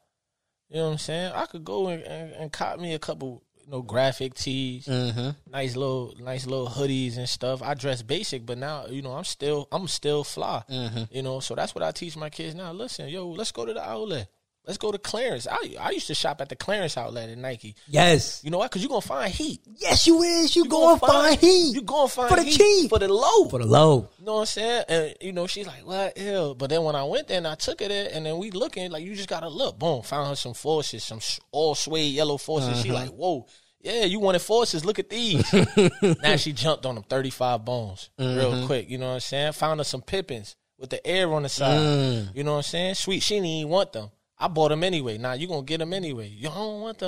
[0.68, 1.32] you know what I'm saying?
[1.34, 5.30] I could go and, and, and cop me a couple, you know, graphic tees, Mm-hmm.
[5.50, 7.62] nice little, nice little hoodies and stuff.
[7.62, 10.62] I dress basic, but now, you know, I'm still, I'm still fly.
[10.70, 11.04] Mm-hmm.
[11.10, 12.72] You know, so that's what I teach my kids now.
[12.72, 14.28] Listen, yo, let's go to the outlet.
[14.64, 15.48] Let's go to clearance.
[15.50, 17.74] I I used to shop at the clearance outlet at Nike.
[17.88, 18.40] Yes.
[18.44, 18.70] You know what?
[18.70, 19.60] Because you're gonna find heat.
[19.76, 20.54] Yes, you is.
[20.54, 21.74] You, You going to find heat.
[21.74, 22.90] You gonna find For the heat cheap.
[22.90, 23.48] for the low.
[23.48, 24.08] for the low.
[24.18, 24.84] You know what I'm saying?
[24.88, 26.16] And you know, she's like, "What?
[26.16, 28.52] Ew." But then when I went there and I took her there, and then we
[28.52, 29.80] looking like you just gotta look.
[29.80, 31.18] Boom, found her some forces, some
[31.50, 32.80] all suede yellow forces.
[32.82, 33.00] She uh-huh.
[33.00, 33.46] like, "Whoa,
[33.80, 34.84] yeah, you wanted forces?
[34.84, 35.44] Look at these."
[36.22, 38.66] now she jumped on them, thirty five bones, real uh-huh.
[38.66, 38.88] quick.
[38.88, 39.52] You know what I'm saying?
[39.54, 41.80] Found her some Pippens with the air on the side.
[41.80, 42.36] Mm.
[42.36, 42.94] You know what I'm saying?
[42.94, 44.10] Sweet, she didn't even want them.
[44.42, 45.18] I bought them anyway.
[45.18, 46.26] Now you gonna get them anyway.
[46.26, 47.06] You don't want the.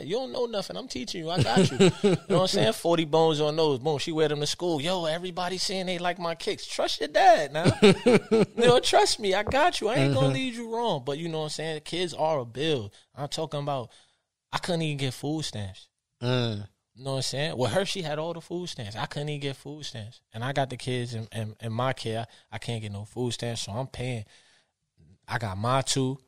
[0.00, 0.74] Uh, you don't know nothing.
[0.74, 1.28] I'm teaching you.
[1.28, 1.76] I got you.
[2.02, 2.72] you know what I'm saying?
[2.72, 3.78] Forty bones on those.
[3.78, 3.98] Boom.
[3.98, 4.80] She wear them to school.
[4.80, 6.64] Yo, everybody saying they like my kicks.
[6.64, 7.66] Trust your dad now.
[7.82, 9.34] you know, trust me.
[9.34, 9.88] I got you.
[9.88, 11.02] I ain't gonna lead you wrong.
[11.04, 11.82] But you know what I'm saying?
[11.84, 12.90] Kids are a bill.
[13.14, 13.90] I'm talking about.
[14.50, 15.88] I couldn't even get food stamps.
[16.22, 16.66] Mm.
[16.94, 17.58] You know what I'm saying?
[17.58, 18.96] With her, she had all the food stamps.
[18.96, 20.22] I couldn't even get food stamps.
[20.32, 22.26] And I got the kids in, in, in my care.
[22.50, 24.24] I can't get no food stamps, so I'm paying.
[25.28, 26.18] I got my two,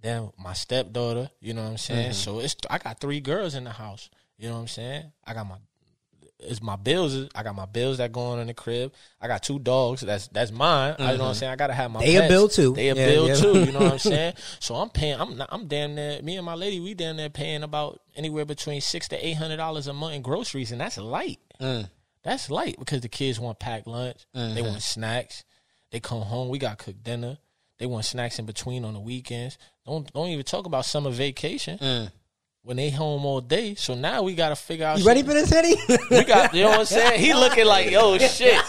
[0.00, 2.12] then my stepdaughter, you know what I'm saying?
[2.12, 4.10] So it's I got three girls in the house.
[4.38, 5.12] You know what I'm saying?
[5.26, 5.56] I got my
[6.40, 7.28] it's my bills.
[7.34, 8.92] I got my bills that going on in the crib.
[9.20, 10.02] I got two dogs.
[10.02, 10.94] That's that's mine.
[10.98, 11.52] I, you know what I'm saying?
[11.52, 12.74] I gotta have my They a bill too.
[12.74, 13.34] They a Yeah, bill yeah.
[13.34, 13.58] too.
[13.58, 14.34] You know what I'm saying?
[14.60, 15.20] So I'm paying.
[15.20, 16.22] I'm not, I'm damn near.
[16.22, 19.56] Me and my lady, we damn near paying about anywhere between six to eight hundred
[19.56, 21.40] dollars a month in groceries, and that's light.
[21.60, 21.90] Mm.
[22.22, 24.24] That's light because the kids want packed lunch.
[24.36, 24.54] Mm-hmm.
[24.54, 25.42] They want snacks.
[25.90, 26.50] They come home.
[26.50, 27.38] We got cooked dinner.
[27.78, 29.56] They want snacks in between on the weekends.
[29.86, 32.10] Don't don't even talk about summer vacation Mm.
[32.62, 33.74] when they home all day.
[33.76, 34.98] So now we got to figure out.
[34.98, 35.76] You ready for this, Henny?
[36.10, 37.20] We got, you know what I'm saying?
[37.20, 38.60] He looking like, yo, shit.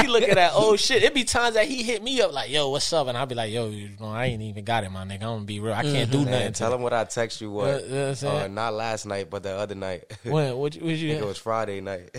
[0.00, 1.02] He looking at, oh shit.
[1.02, 3.08] It be times that he hit me up like, yo, what's up?
[3.08, 5.14] And I'll be like, yo, you know, I ain't even got it, my nigga.
[5.14, 5.74] I'm gonna be real.
[5.74, 6.30] I can't do nothing.
[6.30, 7.50] Man, to tell him what I text you.
[7.50, 7.68] What?
[7.68, 10.04] Uh, you know what uh, not last night, but the other night.
[10.22, 10.56] When?
[10.56, 12.10] What, you- what it was Friday night.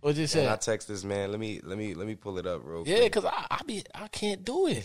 [0.00, 0.42] What you say?
[0.44, 1.32] and I text this man.
[1.32, 3.12] Let me let me let me pull it up real Yeah, quick.
[3.12, 4.84] because I, I be I can't do it.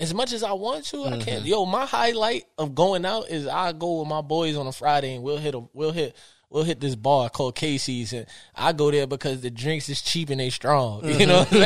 [0.00, 1.20] As much as I want to, I Mm-hmm.
[1.20, 1.44] can't.
[1.44, 5.14] Yo, my highlight of going out is I go with my boys on a Friday
[5.14, 6.16] and we'll hit a we'll hit
[6.50, 10.30] we'll hit this bar called Casey's and I go there because the drinks is cheap
[10.30, 11.04] and they strong.
[11.08, 11.62] You know I'm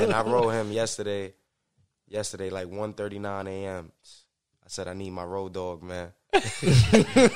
[0.00, 1.34] and I wrote him yesterday.
[2.08, 3.90] Yesterday, like 1.39 a.m.
[4.02, 6.12] I said I need my road dog, man.
[6.32, 6.52] Can't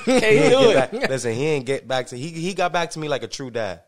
[0.04, 0.74] do it.
[0.74, 3.28] back- listen, he ain't get back to he he got back to me like a
[3.28, 3.82] true dad.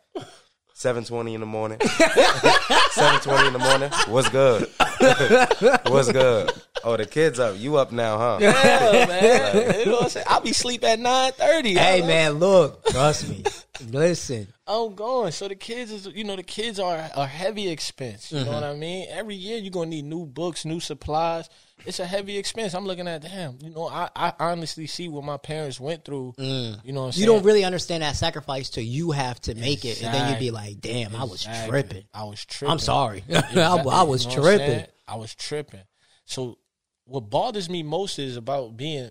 [0.75, 1.79] Seven twenty in the morning.
[2.91, 3.91] Seven twenty in the morning.
[4.09, 4.69] What's good?
[5.91, 6.51] What's good?
[6.85, 7.57] Oh, the kids up.
[7.59, 8.39] You up now, huh?
[8.41, 9.75] Yeah, man.
[9.81, 10.27] You know what I'm saying?
[10.29, 11.75] I'll be sleep at nine thirty.
[11.75, 12.85] hey, man, look.
[12.87, 13.45] Trust me.
[13.91, 14.49] Listen.
[14.67, 15.33] I'm going.
[15.33, 18.33] So the kids is, you know, the kids are a heavy expense.
[18.33, 18.47] You Mm-hmm.
[18.47, 19.07] know what I mean?
[19.11, 21.49] Every year you're gonna need new books, new supplies.
[21.87, 22.75] It's a heavy expense.
[22.75, 23.59] I'm looking at, damn.
[23.61, 26.35] You know, I, I honestly see what my parents went through.
[26.39, 27.17] You know, what I'm Mm.
[27.19, 30.39] You don't really understand that sacrifice till you have to make it, and then you'd
[30.39, 32.73] be like, "Damn, I was tripping." I was tripping.
[32.73, 33.25] I'm sorry.
[33.31, 33.63] I, Exactly.
[33.63, 34.71] I was You know what I'm saying?
[34.71, 34.93] tripping.
[35.09, 35.81] I was tripping.
[36.25, 36.59] So
[37.05, 39.11] what bothers me most is about being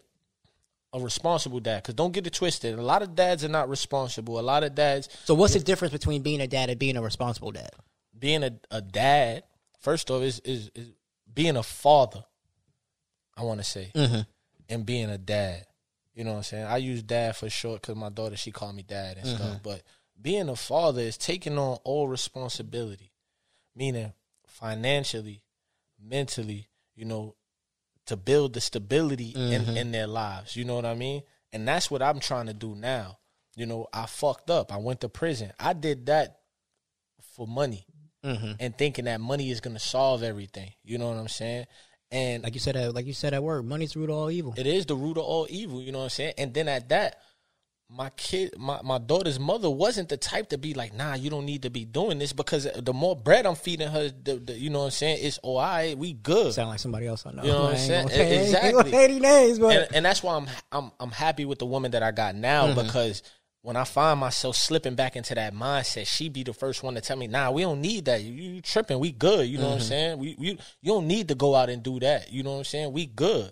[0.93, 1.83] a responsible dad.
[1.83, 2.77] Because don't get it twisted.
[2.77, 4.39] A lot of dads are not responsible.
[4.39, 7.01] A lot of dads So, what's the difference between being a dad and being a
[7.01, 7.69] responsible dad?
[8.17, 9.43] being a, a dad,
[9.79, 10.91] first off, is, is is
[11.33, 12.23] being a father.
[13.41, 14.21] I want to say, mm-hmm.
[14.69, 15.65] and being a dad.
[16.13, 16.65] You know what I'm saying?
[16.65, 19.41] I use dad for short because my daughter she called me dad and stuff.
[19.41, 19.63] Mm-hmm.
[19.63, 19.81] But
[20.21, 23.11] being a father is taking on all responsibility,
[23.75, 24.13] meaning
[24.45, 25.43] financially,
[25.99, 26.67] mentally.
[26.95, 27.35] You know,
[28.07, 29.77] to build the stability in, mm-hmm.
[29.77, 30.55] in their lives.
[30.55, 31.23] You know what I mean?
[31.53, 33.19] And that's what I'm trying to do now.
[33.55, 34.71] You know, I fucked up.
[34.71, 35.51] I went to prison.
[35.59, 36.41] I did that
[37.35, 37.85] for money
[38.23, 40.71] and thinking that money is going to solve everything.
[40.83, 41.65] You know what I'm saying?
[42.11, 44.31] And Like you said, uh, like you said at work, money's the root of all
[44.31, 44.53] evil.
[44.57, 45.81] it is the root of all evil.
[45.81, 46.33] You know what I'm saying?
[46.37, 47.17] And then at that,
[47.93, 51.45] my kid, my, my daughter's mother wasn't the type to be like, nah, you don't
[51.45, 54.69] need to be doing this because the more bread I'm feeding her, the, the, you
[54.69, 55.19] know what I'm saying?
[55.21, 56.53] It's, oh, all right, we good.
[56.53, 57.43] Sound like somebody else I know.
[57.43, 58.07] You know what I'm saying?
[58.09, 58.71] say- Exactly.
[58.71, 61.65] gonna say any names, but and, and that's why I'm I'm I'm happy with the
[61.65, 62.81] woman that I got now Mm-hmm.
[62.85, 63.23] because
[63.63, 67.01] when I find myself slipping back into that mindset, she be the first one to
[67.01, 68.21] tell me, "Nah, we don't need that.
[68.23, 68.99] You, you tripping?
[68.99, 69.87] We good." You know what I'm Mm-hmm.
[69.87, 70.17] saying?
[70.19, 72.31] We you you don't need to go out and do that.
[72.31, 72.91] You know what I'm saying?
[72.91, 73.51] We good.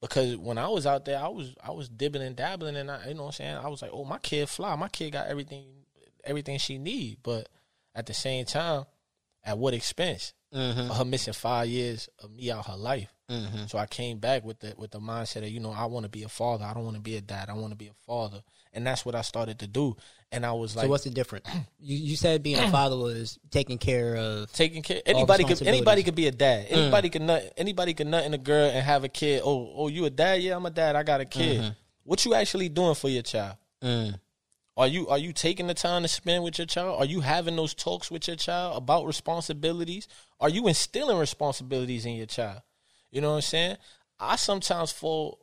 [0.00, 3.08] Because when I was out there, I was I was dibbling and dabbling, and I
[3.08, 3.56] you know what I'm saying.
[3.56, 4.74] I was like, "Oh, my kid fly.
[4.76, 5.64] My kid got everything
[6.24, 7.48] everything she need." But
[7.94, 8.84] at the same time,
[9.44, 10.34] at what expense?
[10.54, 10.92] Mm-hmm.
[10.94, 13.12] Her missing five years of me out her life.
[13.30, 13.66] Mm-hmm.
[13.66, 16.08] So I came back with the with the mindset of you know I want to
[16.08, 16.64] be a father.
[16.64, 17.50] I don't want to be a dad.
[17.50, 19.96] I want to be a father, and that's what I started to do.
[20.32, 21.46] And I was like, so what's the difference?
[21.80, 24.50] You you said being a father was taking care of.
[24.52, 25.02] taking care.
[25.04, 26.68] Anybody could anybody could be a dad.
[26.68, 26.72] Mm.
[26.72, 27.52] Anybody could nut.
[27.56, 29.42] Anybody could nut in a girl and have a kid.
[29.44, 30.40] Oh oh, you a dad?
[30.40, 30.96] Yeah, I'm a dad.
[30.96, 31.60] I got a kid.
[31.60, 31.68] Mm-hmm.
[32.04, 33.56] What you actually doing for your child?
[33.82, 34.18] Mm.
[34.78, 36.98] Are you are you taking the time to spend with your child?
[36.98, 40.08] Are you having those talks with your child about responsibilities?
[40.40, 42.62] Are you instilling responsibilities in your child?
[43.10, 43.76] You know what I'm saying?
[44.20, 45.38] I sometimes fall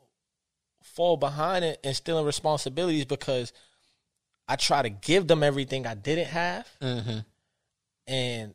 [0.83, 3.51] fall behind in instilling responsibilities because
[4.47, 6.67] I try to give them everything I didn't have
[8.07, 8.53] and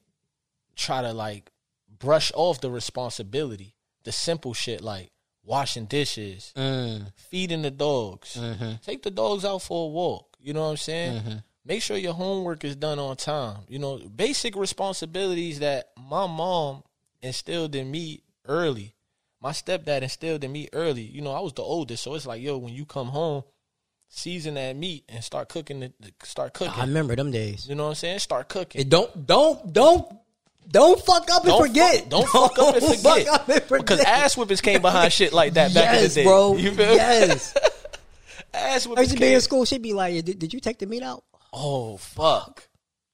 [0.76, 1.50] try to like
[1.98, 3.74] brush off the responsibility.
[4.04, 5.10] The simple shit like
[5.44, 7.12] washing dishes, Mm.
[7.16, 8.38] feeding the dogs,
[8.84, 10.36] take the dogs out for a walk.
[10.38, 11.20] You know what I'm saying?
[11.20, 11.36] Mm-hmm.
[11.64, 13.58] Make sure your homework is done on time.
[13.68, 16.82] You know, basic responsibilities that my mom
[17.20, 18.94] instilled in me early.
[19.40, 21.02] My stepdad instilled in me early.
[21.02, 23.42] You know, I was the oldest, so it's like, yo, when you come home,
[24.08, 25.80] season that meat and start cooking.
[25.80, 26.74] The, start cooking.
[26.76, 27.66] I remember them days.
[27.68, 28.18] you know what I'm saying?
[28.18, 28.80] Start cooking.
[28.82, 30.06] It don't don't don't
[30.70, 32.00] don't fuck up and Don't forget.
[32.00, 33.28] Fuck, don't fuck up and forget.
[33.28, 33.86] up and forget.
[33.86, 36.24] Because ass whippings came behind shit like that back yes, in the day.
[36.24, 36.56] bro.
[36.56, 36.94] You feel?
[36.94, 37.56] Yes.
[38.52, 39.34] Ass I whippings used to be came.
[39.36, 39.64] in school.
[39.64, 41.22] She'd be like, "Did, did you take the meat out?"
[41.52, 42.66] Oh fuck.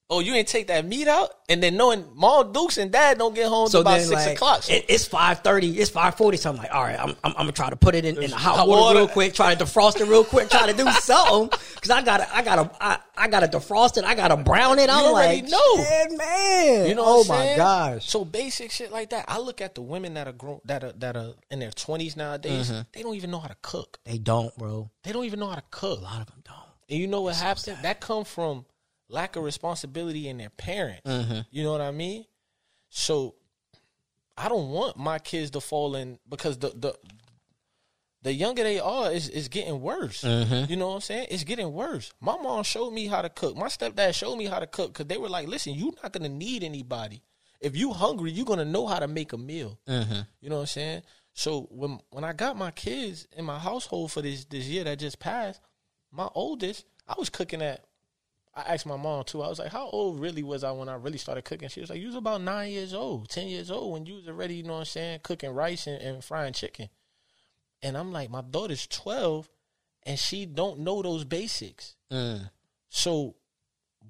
[0.09, 3.35] Oh, you ain't take that meat out, and then knowing Mom Dukes and Dad don't
[3.35, 4.63] get home till about six like, o'clock.
[4.63, 5.81] So it- it's five thirty.
[5.81, 6.37] It's five forty.
[6.37, 8.31] So I'm like, all right, I'm, I'm, I'm gonna try to put it in, in
[8.31, 8.99] the hot, Hot water, water.
[9.01, 9.35] real quick.
[9.35, 10.49] Try to defrost it real quick.
[10.49, 14.05] Try to do something because I gotta, I gotta, I, I gotta defrost it.
[14.05, 14.89] I gotta brown it.
[14.89, 15.77] I'm already like, know.
[15.83, 16.87] shit, man.
[16.89, 17.57] You know oh I'm my saying?
[17.57, 18.09] gosh.
[18.09, 19.25] So basic shit like that.
[19.27, 22.17] I look at the women that are grown that are that are in their twenties
[22.17, 22.71] nowadays.
[22.71, 22.83] Mm-hmm.
[22.93, 23.99] They don't even know how to cook.
[24.05, 24.89] They don't, bro.
[25.03, 25.99] They don't even know how to cook.
[25.99, 26.57] A lot of them don't.
[26.89, 27.65] And you know what happens?
[27.83, 28.65] That come from
[29.09, 31.09] lack of responsibility in their parents.
[31.09, 31.41] Mm-hmm.
[31.51, 32.25] You know what I mean?
[32.89, 33.35] So
[34.37, 36.95] I don't want my kids to fall in because the the
[38.23, 40.23] the younger they are, is is getting worse.
[40.23, 40.71] Mm-hmm.
[40.71, 41.29] You know what I'm saying?
[41.31, 42.13] It's getting worse.
[42.21, 43.57] My mom showed me how to cook.
[43.57, 46.29] My stepdad showed me how to cook because they were like, "Listen, you're not gonna
[46.29, 47.23] need anybody.
[47.61, 50.21] If you hungry, you're gonna know how to make a meal." Mm-hmm.
[50.41, 51.03] You know what I'm saying?
[51.35, 54.99] So when when I got my kids in my household for this this year that
[54.99, 55.61] just passed,
[56.11, 57.85] my oldest, I was cooking at.
[58.57, 59.43] I asked my mom too.
[59.43, 61.91] I was like, "How old really was I when I really started cooking?" She was
[61.91, 64.63] like, "You was about nine years old, ten years old when you was already, you
[64.63, 66.89] know what I'm saying, cooking rice and, and frying chicken."
[67.83, 69.49] And I'm like, "My daughter's twelve,
[70.05, 72.51] and she don't know those basics." Mm.
[72.89, 73.35] So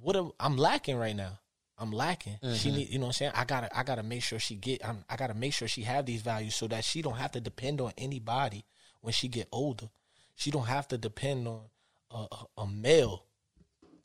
[0.01, 1.41] what am, I'm lacking right now.
[1.79, 2.39] I'm lacking.
[2.55, 2.77] She Mm-hmm.
[2.77, 3.33] need, you know what I'm saying?
[3.35, 6.07] I gotta I gotta make sure she get I'm, I gotta make sure she have
[6.07, 8.65] these values so that she don't have to depend on anybody
[9.01, 9.89] when she get older.
[10.37, 11.63] She don't have to depend on
[12.11, 13.25] a, a, a male.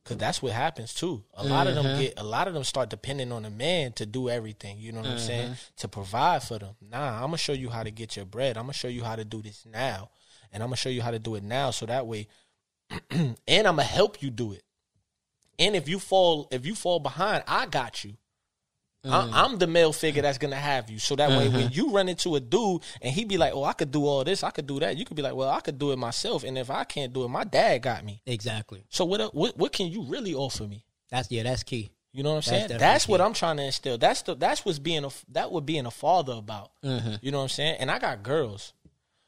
[0.04, 1.24] Cause that's what happens too.
[1.36, 1.88] A lot of Mm-hmm.
[1.88, 4.80] them get a lot of them start depending on a man to do everything.
[4.80, 5.52] You know what I'm saying?
[5.52, 5.76] Mm-hmm.
[5.78, 6.76] To provide for them.
[6.82, 8.58] Nah, I'm gonna show you how to get your bread.
[8.58, 10.10] I'm gonna show you how to do this now,
[10.52, 11.70] and I'm gonna show you how to do it now.
[11.70, 12.28] So that way,
[13.12, 14.64] and I'm gonna help you do it.
[15.60, 18.16] And if you fall, if you fall behind, I got you.
[19.06, 19.34] Mm.
[19.34, 21.00] I, I'm the male figure that's gonna have you.
[21.00, 23.74] So that way, when you run into a dude and he be like, "Oh, I
[23.74, 25.80] could do all this, I could do that," you could be like, "Well, I could
[25.80, 28.22] do it myself." And if I can't do it, my dad got me.
[28.28, 28.84] Exactly.
[28.90, 29.34] So what?
[29.34, 30.86] What, what can you really offer me?
[31.10, 31.44] That's yeah.
[31.44, 31.92] That's key.
[32.14, 32.78] You know what I'm saying?
[32.78, 33.22] That's what.
[33.22, 33.98] I'm trying to instill.
[33.98, 36.72] That's the that's what's being a that would being a father about.
[36.84, 37.16] Mm-hmm.
[37.22, 37.78] You know what I'm saying?
[37.80, 38.74] And I got girls,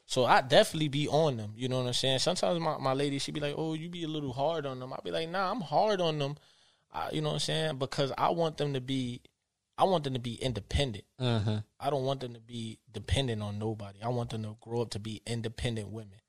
[0.05, 1.53] so I definitely be on them.
[1.55, 2.19] You know what I'm saying?
[2.19, 4.93] Sometimes my, my lady she be like, "Oh, you be a little hard on them."
[4.93, 6.35] I be like, "Nah, I'm hard on them."
[6.93, 7.77] I, you know what I'm saying?
[7.77, 9.21] Because I want them to be,
[9.77, 11.05] I want them to be independent.
[11.19, 11.57] Mm-hmm.
[11.79, 13.99] I don't want them to be dependent on nobody.
[14.03, 16.19] I want them to grow up to be independent women.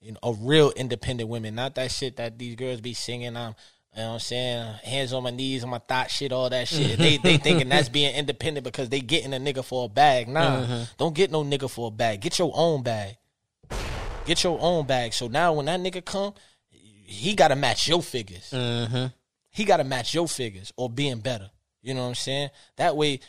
[0.00, 3.36] You know, a real independent women, not that shit that these girls be singing.
[3.36, 3.54] I'm,
[3.94, 4.74] you know what I'm saying?
[4.84, 6.98] Hands on my knees, on my thought shit, all that shit.
[6.98, 10.28] they they thinking that's being independent because they getting a nigga for a bag.
[10.28, 12.20] Nah, don't get no nigga for a bag.
[12.20, 13.16] Get your own bag.
[14.24, 15.12] Get your own bag.
[15.14, 16.34] So now when that nigga come,
[16.70, 19.06] he got to match your figures Mm-hmm.
[19.50, 21.50] he got to match your figures or being better.
[21.82, 22.50] You know what I'm saying?
[22.76, 23.20] That way,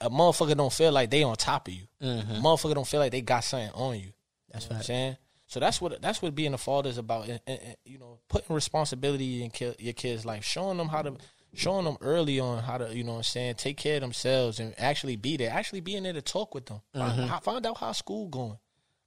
[0.00, 1.84] a motherfucker don't feel like they on top of you.
[2.02, 2.32] Mm-hmm.
[2.32, 4.12] A motherfucker don't feel like they got something on you.
[4.52, 5.16] That's You know what I'm saying?
[5.46, 7.28] So that's what that's what being a father is about.
[7.28, 11.02] And, and- and, you know, putting responsibility in ki- your kids' life, showing them how
[11.02, 11.16] to,
[11.54, 14.60] showing them early on how to, you know what I'm saying, take care of themselves
[14.60, 16.80] and actually be there, actually being there to talk with them.
[16.94, 17.26] Find, Mm-hmm.
[17.28, 18.58] how- find out how school going,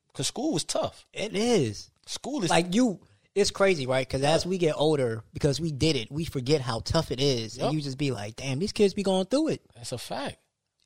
[0.07, 1.05] because school was tough.
[1.13, 1.89] It is.
[2.05, 2.99] School is like you
[3.35, 6.79] it's crazy right because as we get older because we did it we forget how
[6.79, 7.67] tough it is Yup.
[7.67, 10.37] and you just be like damn these kids be going through it that's a fact.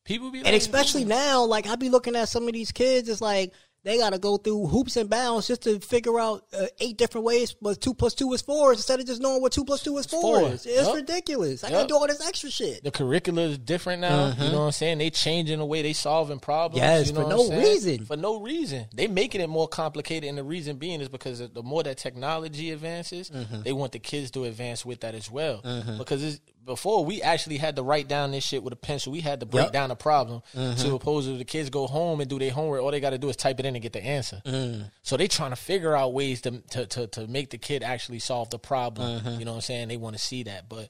[0.05, 3.19] People be and especially now like i be looking at some of these kids it's
[3.19, 3.53] like
[3.87, 7.55] they gotta go through hoops and bounds just to figure out uh, eight different ways
[7.61, 10.05] but two plus two is four instead of just knowing what two plus two is
[10.05, 10.49] four, four.
[10.49, 10.65] is.
[10.65, 10.95] it's Yup.
[10.95, 14.33] ridiculous i gotta do all this extra shit the curricula is different now.
[14.37, 14.97] You know what I'm saying?
[14.99, 16.81] They changing the way they solving problems.
[16.81, 17.61] Yes, you know for no saying?
[17.63, 18.05] reason.
[18.05, 18.85] For no reason.
[18.93, 22.71] They making it more complicated, and the reason being is because the more that technology
[22.71, 23.63] advances, Mm-hmm.
[23.63, 25.61] they want the kids to advance with that as well.
[25.97, 29.21] Because it's, before we actually had to write down this shit with a pencil, we
[29.21, 29.73] had to break Yup.
[29.73, 30.43] down a problem.
[30.55, 30.79] Mm-hmm.
[30.83, 33.17] To opposed to the kids go home and do their homework, all they got to
[33.17, 34.41] do is type it in and get the answer.
[34.45, 34.91] Mm.
[35.01, 38.19] So they trying to figure out ways to to to, to make the kid actually
[38.19, 39.21] solve the problem.
[39.21, 39.39] Mm-hmm.
[39.39, 39.87] You know what I'm saying?
[39.87, 40.89] They want to see that, but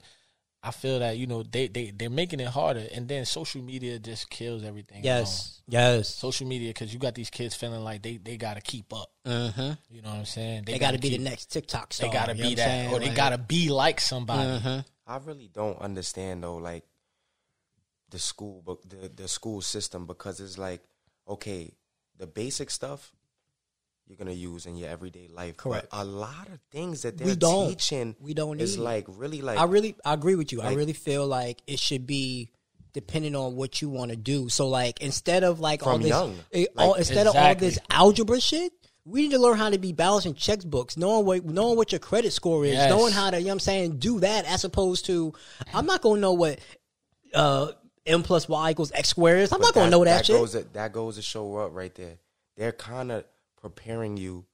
[0.60, 3.98] I feel that you know they they they're making it harder, and then social media
[4.00, 5.04] just kills everything.
[5.04, 8.60] yes yes social media because you got these kids feeling like they they got to
[8.60, 9.12] keep up.
[9.24, 9.72] mm-hmm.
[9.94, 10.64] You know what I'm saying?
[10.66, 13.38] they gotta be keep- the next tiktok They gotta be that, or they Like, gotta
[13.38, 14.58] be like somebody.
[14.60, 14.84] mhm.
[15.08, 16.84] I really don't understand though, like
[18.10, 20.82] the school, but the the school system because it's like,
[21.26, 21.72] okay,
[22.18, 23.12] the basic stuff
[24.06, 25.56] you're gonna use in your everyday life.
[25.56, 25.88] but Correct.
[25.92, 27.68] a lot of things that they're don't.
[27.70, 28.84] teaching, We don't is need it.
[28.84, 30.60] like really like I really I agree with you.
[30.62, 32.50] I really feel like it should be
[32.94, 34.48] depending on what you want to do.
[34.48, 36.38] So like instead of like all this, young.
[36.52, 38.72] eh, Like- all, instead of all this algebra shit.
[39.08, 42.32] We need to learn how to be balancing checkbooks, knowing what knowing what your credit
[42.32, 42.90] score is, Yes.
[42.90, 45.32] knowing how to, you know what I'm saying, do that as opposed to
[45.72, 46.58] I'm not gonna know what
[47.34, 47.68] uh
[48.06, 49.52] M plus Y equals X squared is.
[49.52, 50.36] I'm not gonna know that, shit.
[50.36, 52.18] Goes to, that goes to show up right there.
[52.56, 53.24] They're kind of
[53.60, 54.44] preparing you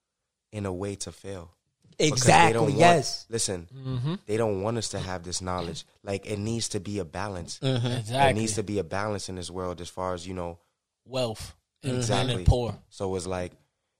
[0.52, 1.50] in a way to fail.
[1.96, 3.24] Because they exactly, don't want- yes.
[3.28, 5.84] Listen, they don't want us to have this knowledge.
[6.02, 7.60] Like it needs to be a balance.
[7.62, 7.80] Mm.
[7.82, 8.30] There Exactly.
[8.30, 10.58] It needs to be a balance in this world as far as you know
[11.06, 12.76] Wealth exactly and poor.
[12.88, 13.52] So it's like,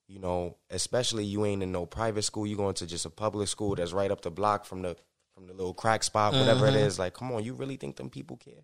[0.07, 2.47] you know, especially you ain't in no private school.
[2.47, 4.97] You going to just a public school that's right up the block from the
[5.35, 6.77] from the little crack spot, whatever Mm-hmm.
[6.77, 6.99] it is.
[6.99, 8.63] Like, come on, you really think them people care?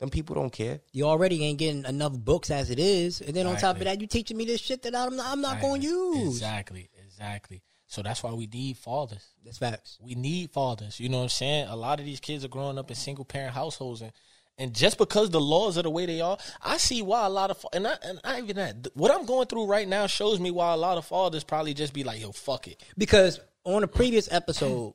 [0.00, 0.80] Them people don't care.
[0.92, 4.00] You already ain't getting enough books as it is, and then on top of that,
[4.00, 6.28] you teaching me this shit that I'm not, I'm not going to use.
[6.34, 7.62] Exactly, exactly.
[7.86, 9.24] So that's why we need fathers.
[9.44, 9.98] That's facts.
[10.02, 10.98] We need fathers.
[10.98, 11.68] You know what I'm saying?
[11.68, 14.10] A lot of these kids are growing up in single parent households, and
[14.58, 17.50] and just because the laws are the way they are, I see why a lot
[17.50, 18.88] of and I, and not even that.
[18.94, 21.92] What I'm going through right now shows me why a lot of fathers probably just
[21.92, 24.94] be like, "Yo, fuck it." Because on a previous episode,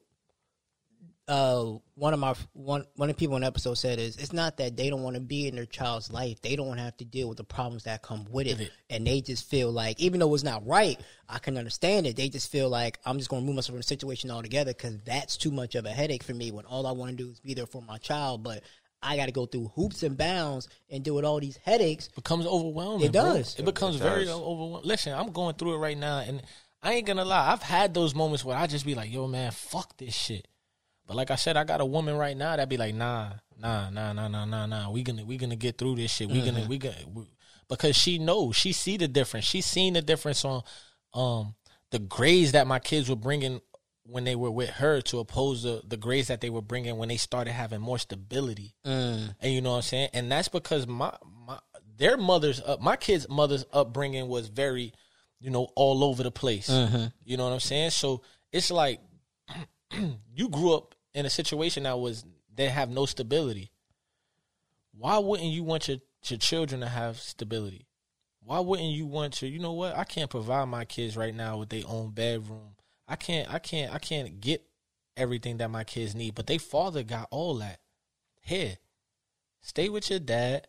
[1.30, 4.34] uh, one of my one one of the people in the episode said is it's
[4.34, 6.84] not that they don't want to be in their child's life; they don't want to
[6.84, 10.00] have to deal with the problems that come with it, and they just feel like
[10.00, 12.16] even though it's not right, I can understand it.
[12.16, 14.98] They just feel like I'm just going to remove myself from the situation altogether because
[15.06, 16.52] that's too much of a headache for me.
[16.52, 18.64] When all I want to do is be there for my child, but
[19.02, 22.10] I got to go through hoops and bounds and deal with all these headaches.
[22.10, 23.08] becomes overwhelming.
[23.08, 23.36] It bro.
[23.36, 23.58] does.
[23.58, 24.88] It becomes It very overwhelming.
[24.88, 26.42] Listen, I'm going through it right now, and
[26.82, 27.52] I ain't gonna lie.
[27.52, 30.48] I've had those moments where I just be like, "Yo, man, fuck this shit."
[31.08, 33.90] But like I said, I got a woman right now that be like, "Nah, nah,
[33.90, 34.92] nah, nah, nah, nah, nah.
[34.92, 36.30] We gonna we gonna get through this shit.
[36.30, 37.26] We gonna we gonna we,
[37.68, 39.46] because she knows she see the difference.
[39.46, 40.62] She seen the difference on
[41.14, 41.56] um
[41.92, 43.62] the grades that my kids were bringing
[44.10, 47.10] when they were with her to oppose the the grades that they were bringing when
[47.10, 48.76] they started having more stability.
[49.42, 50.10] And you know what I'm saying?
[50.14, 51.16] And that's because my
[51.48, 51.60] my
[51.98, 54.94] their mothers uh, my kids' mother's upbringing was very,
[55.40, 56.70] you know, all over the place.
[57.24, 57.92] You know what I'm saying?
[57.92, 59.00] So it's like
[60.34, 63.72] you grew up in a situation that was they have no stability.
[64.98, 67.88] Why wouldn't you want your, your children to have stability?
[68.42, 69.96] Why wouldn't you want to, you know what?
[69.96, 72.76] I can't provide my kids right now with their own bedroom.
[73.10, 74.64] I can't I can't I can't get
[75.18, 77.80] everything that my kids need, but they father got all that.
[78.42, 78.78] Here.
[79.62, 80.68] Stay with your dad.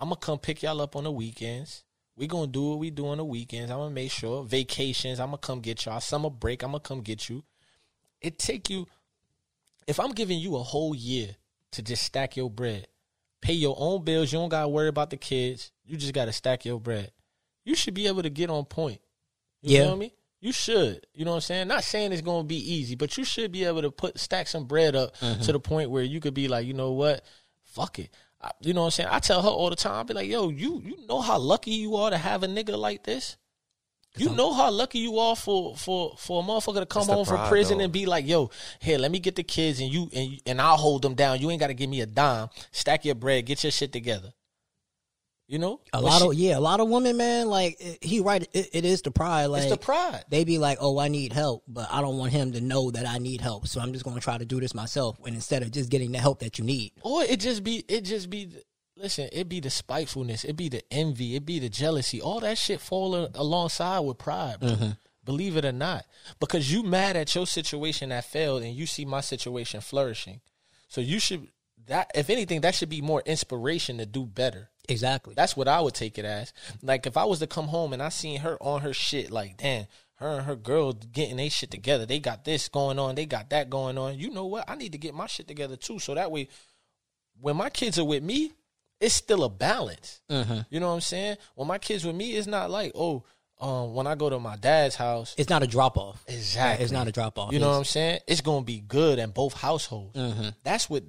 [0.00, 1.84] I'm gonna come pick y'all up on the weekends.
[2.16, 3.70] We gonna do what we do on the weekends.
[3.70, 5.20] I'm gonna make sure vacations.
[5.20, 6.00] I'm gonna come get y'all.
[6.00, 6.62] Summer break.
[6.62, 7.44] I'm gonna come get you.
[8.20, 8.86] It take you.
[9.86, 11.36] If I'm giving you a whole year
[11.72, 12.88] to just stack your bread,
[13.42, 14.32] pay your own bills.
[14.32, 15.70] You don't gotta worry about the kids.
[15.84, 17.12] You just gotta stack your bread.
[17.64, 19.00] You should be able to get on point.
[19.62, 19.84] You Yeah.
[19.84, 20.14] feel me?
[20.44, 21.06] You should.
[21.14, 21.68] You know what I'm saying?
[21.68, 24.66] Not saying it's gonna be easy, but you should be able to put stack some
[24.66, 27.24] bread up to the point where you could be like, you know what?
[27.62, 28.10] Fuck it.
[28.42, 29.08] I, you know what I'm saying?
[29.10, 29.94] I tell her all the time.
[29.94, 32.78] I be like, yo, you you know how lucky you are to have a nigga
[32.78, 33.38] like this.
[34.18, 37.48] You know how lucky you are for for for a motherfucker to come home from
[37.48, 37.84] prison though.
[37.84, 40.76] and be like, "Yo, here, let me get the kids and you and and I'll
[40.76, 41.40] hold them down.
[41.40, 42.50] You ain't got to give me a dime.
[42.70, 44.34] Stack your bread, get your shit together."
[45.54, 47.46] You know, A lot she- of yeah, a lot of women, man.
[47.48, 49.46] Like it- he right, it, it is the pride.
[49.46, 50.24] Like it's the pride.
[50.28, 53.06] they be like, "Oh, I need help," but I don't want him to know that
[53.06, 53.68] I need help.
[53.68, 55.16] So I'm just going to try to do this myself.
[55.24, 58.00] And instead of just getting the help that you need, Or it just be it
[58.00, 58.48] just be
[58.96, 62.20] listen, it be the spitefulness, it be the envy, it be the jealousy.
[62.20, 64.70] All that shit fall a- alongside with pride, bro.
[64.70, 64.90] Mm-hmm.
[65.24, 66.04] Believe it or not.
[66.40, 70.40] Because you mad at your situation that failed and you see my situation flourishing.
[70.88, 71.46] So you should
[71.86, 74.70] that if anything, that should be more inspiration to do better.
[74.88, 75.34] Exactly.
[75.34, 76.52] That's what I would take it as.
[76.82, 79.56] Like if I was to come home and I seen her on her shit, like
[79.56, 82.06] damn, her and her girl getting their shit together.
[82.06, 83.14] They got this going on.
[83.14, 84.18] They got that going on.
[84.18, 84.64] You know what?
[84.68, 85.98] I need to get my shit together too.
[85.98, 86.48] So that way,
[87.40, 88.52] when my kids are with me,
[89.00, 90.20] it's still a balance.
[90.70, 91.36] You know what I'm saying?
[91.56, 93.24] When my kids with me, it's not like oh,
[93.60, 96.22] um, when I go to my dad's house, It's not a drop off.
[96.28, 96.84] Exactly.
[96.84, 97.52] It's not a drop off.
[97.52, 98.20] you know what I'm saying?
[98.26, 100.16] It's gonna be good in both households.
[100.62, 101.02] That's what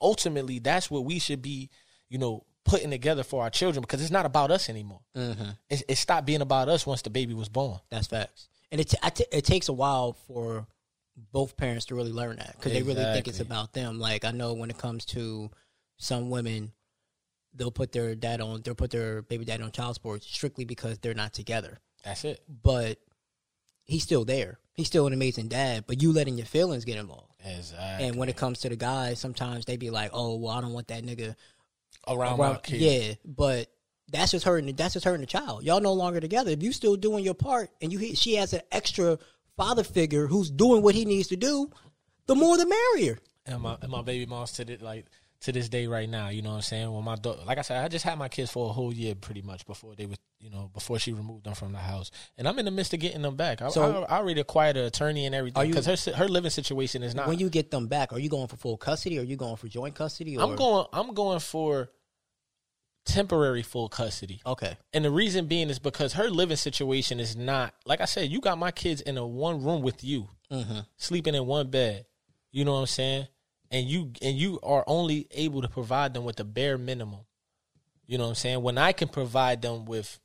[0.00, 1.70] ultimately that's what we should be,
[2.08, 5.00] you know, putting together for our children because it's not about us anymore.
[5.16, 5.50] Mm-hmm.
[5.70, 7.80] It, it stopped being about us once the baby was born.
[7.90, 8.48] That's facts.
[8.70, 10.66] And it t- I t- it takes a while for
[11.32, 13.98] both parents to really learn that because they really think it's about them.
[13.98, 15.50] Like I know when it comes to
[15.96, 16.72] some women,
[17.54, 20.98] they'll put their dad on, they'll put their baby dad on child support strictly because
[20.98, 21.80] they're not together.
[22.04, 22.42] That's it.
[22.62, 22.98] But
[23.84, 24.58] he's still there.
[24.74, 25.84] He's still an amazing dad.
[25.86, 27.32] But you letting your feelings get involved.
[27.44, 28.06] Exactly.
[28.06, 30.72] And when it comes to the guys, sometimes they be like, "Oh, well, I don't
[30.72, 31.34] want that nigga
[32.10, 33.68] around, my around." Yeah, but
[34.10, 34.74] that's just hurting.
[34.76, 35.62] That's just hurting the child.
[35.64, 36.50] Y'all no longer together.
[36.50, 39.18] If you still doing your part, and you she has an extra
[39.56, 41.70] father figure who's doing what he needs to do,
[42.26, 43.18] the more the merrier.
[43.46, 45.06] And my and my baby moms to the like
[45.42, 46.28] to this day right now.
[46.30, 46.92] You know what I'm saying?
[46.92, 49.14] When my daughter, like I said, I just had my kids for a whole year
[49.14, 52.48] pretty much before they was, you know, before she removed them from the house, and
[52.48, 53.62] I'm in the midst of getting them back.
[53.62, 57.02] I, So- I, I already acquired an attorney and everything because her her living situation
[57.02, 57.28] is not.
[57.28, 59.18] When you get them back, are you going for full custody?
[59.18, 60.36] Or are you going for joint custody?
[60.36, 60.42] Or?
[60.42, 60.86] I'm going.
[60.92, 61.88] I'm going for
[63.08, 64.40] temporary full custody.
[64.44, 64.76] Okay.
[64.92, 68.30] And the reason being is because her living situation is not like I said.
[68.30, 70.80] You got my kids in a one room with you, mm-hmm.
[70.96, 72.04] sleeping in one bed.
[72.52, 73.26] You know what I'm saying?
[73.70, 77.20] And you and you are only able to provide them with the bare minimum.
[78.06, 78.62] You know what I'm saying?
[78.62, 80.18] When I can provide them with,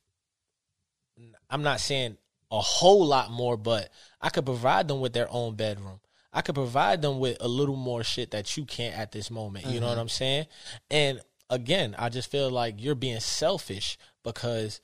[1.49, 2.17] I'm not saying
[2.51, 3.89] a whole lot more, but
[4.21, 5.99] I could provide them with their own bedroom.
[6.31, 9.67] I could provide them with a little more shit that you can't at this moment.
[9.67, 10.01] You know what mm-hmm.
[10.01, 10.45] I'm saying?
[10.89, 11.21] And
[11.53, 14.81] again, I just feel like you're being selfish because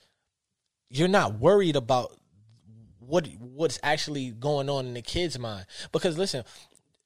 [0.88, 2.16] you're not worried about
[2.98, 5.66] what what's actually going on in the kid's mind.
[5.92, 6.44] Because listen,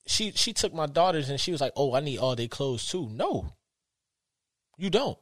[0.06, 2.86] she she took my daughters and she was like, "Oh, I need all their clothes
[2.86, 3.52] too." No,
[4.76, 5.18] you don't,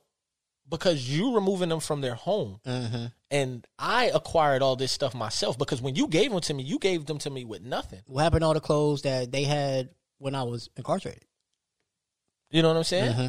[0.68, 3.06] because you're removing them from their home, mm-hmm.
[3.30, 5.56] and I acquired all this stuff myself.
[5.56, 8.00] Because when you gave them to me, you gave them to me with nothing.
[8.06, 11.26] What happened to all the clothes that they had when I was incarcerated?
[12.50, 13.12] You know what I'm saying?
[13.12, 13.28] Mm-hmm.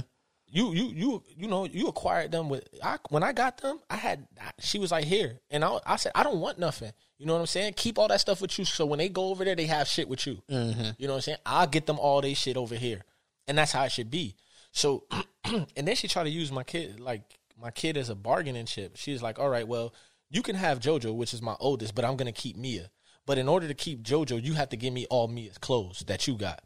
[0.53, 3.95] You you you you know you acquired them with I when I got them I
[3.95, 4.27] had
[4.59, 5.39] she was like here.
[5.49, 6.91] And I I said I don't want nothing.
[7.17, 7.73] You know what I'm saying?
[7.75, 8.65] Keep all that stuff with you.
[8.65, 10.43] So when they go over there they have shit with you.
[10.51, 10.91] Mm-hmm.
[10.99, 11.37] You know what I'm saying?
[11.43, 13.01] I'll get them all they shit over here.
[13.47, 14.35] And that's how it should be.
[14.71, 15.05] So
[15.43, 17.23] and then she tried to use my kid like
[17.59, 18.95] my kid as a bargaining chip.
[18.95, 19.91] She's like all right well
[20.29, 22.91] you can have JoJo which is my oldest but I'm gonna keep Mia.
[23.25, 26.27] But in order to keep JoJo you have to give me all Mia's clothes that
[26.27, 26.61] you got.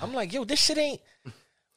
[0.00, 1.00] I'm like yo this shit ain't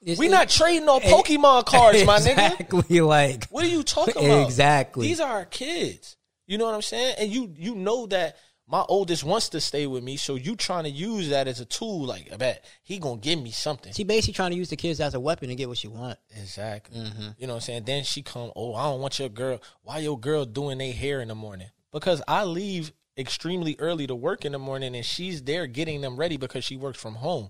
[0.05, 2.59] It's- we not trading no Pokemon cards, my nigga.
[2.59, 3.01] Exactly.
[3.01, 4.45] Like What are you talking about?
[4.45, 5.07] Exactly.
[5.07, 6.15] These are our kids.
[6.47, 7.15] You know what I'm saying?
[7.19, 8.37] And you you know that
[8.67, 11.65] my oldest wants to stay with me, so you trying to use that as a
[11.65, 12.05] tool.
[12.05, 13.93] Like I bet he gonna give me something.
[13.93, 16.17] she basically trying to use the kids as a weapon to get what she want.
[16.39, 16.99] Exactly.
[16.99, 17.29] Mm-hmm.
[17.37, 17.83] You know what I'm saying?
[17.85, 19.61] Then she come, oh, I don't want your girl.
[19.83, 21.67] Why your girl doing their hair in the morning?
[21.91, 26.15] Because I leave extremely early to work in the morning, and she's there getting them
[26.17, 27.49] ready because she works from home.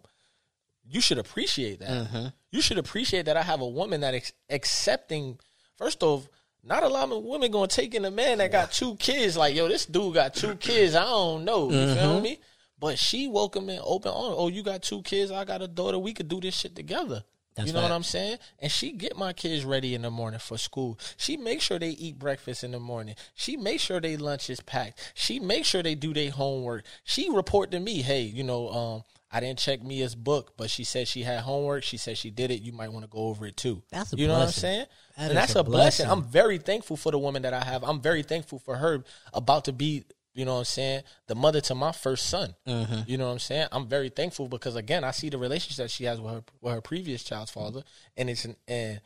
[0.87, 1.89] You should appreciate that.
[1.89, 2.25] Mm-hmm.
[2.51, 5.39] You should appreciate that I have a woman that is accepting.
[5.77, 6.27] First off,
[6.63, 9.37] not a lot of women gonna take in a man that got two kids.
[9.37, 10.95] Like, yo, this dude got two kids.
[10.95, 11.69] I don't know.
[11.69, 11.99] You Mm-hmm.
[11.99, 12.39] feel me?
[12.79, 14.33] But she welcome and open on.
[14.37, 15.31] Oh, you got two kids.
[15.31, 15.97] I got a daughter.
[15.97, 17.23] We could do this shit together.
[17.55, 17.91] That's you know what.
[17.91, 18.37] I'm saying?
[18.59, 20.99] And she get my kids ready in the morning for school.
[21.15, 23.15] She make sure they eat breakfast in the morning.
[23.33, 25.13] She make sure they lunch is packed.
[25.15, 26.83] She make sure they do their homework.
[27.05, 30.83] She report to me, hey, you know, um, I didn't check Mia's book, but she
[30.83, 31.83] said she had homework.
[31.83, 32.61] She said she did it.
[32.61, 33.83] You might want to go over it too.
[33.91, 34.85] That's a you know what I'm saying?
[35.17, 36.05] That and that's a a blessing.
[36.05, 36.09] blessing.
[36.09, 37.83] I'm very thankful for the woman that I have.
[37.83, 39.03] I'm very thankful for her
[39.33, 42.55] about to be, you know what I'm saying, the mother to my first son.
[42.67, 43.01] Mm-hmm.
[43.07, 43.67] You know what I'm saying?
[43.71, 46.73] I'm very thankful because again, I see the relationship that she has with her with
[46.73, 47.83] her previous child's father,
[48.15, 49.01] and it's an, and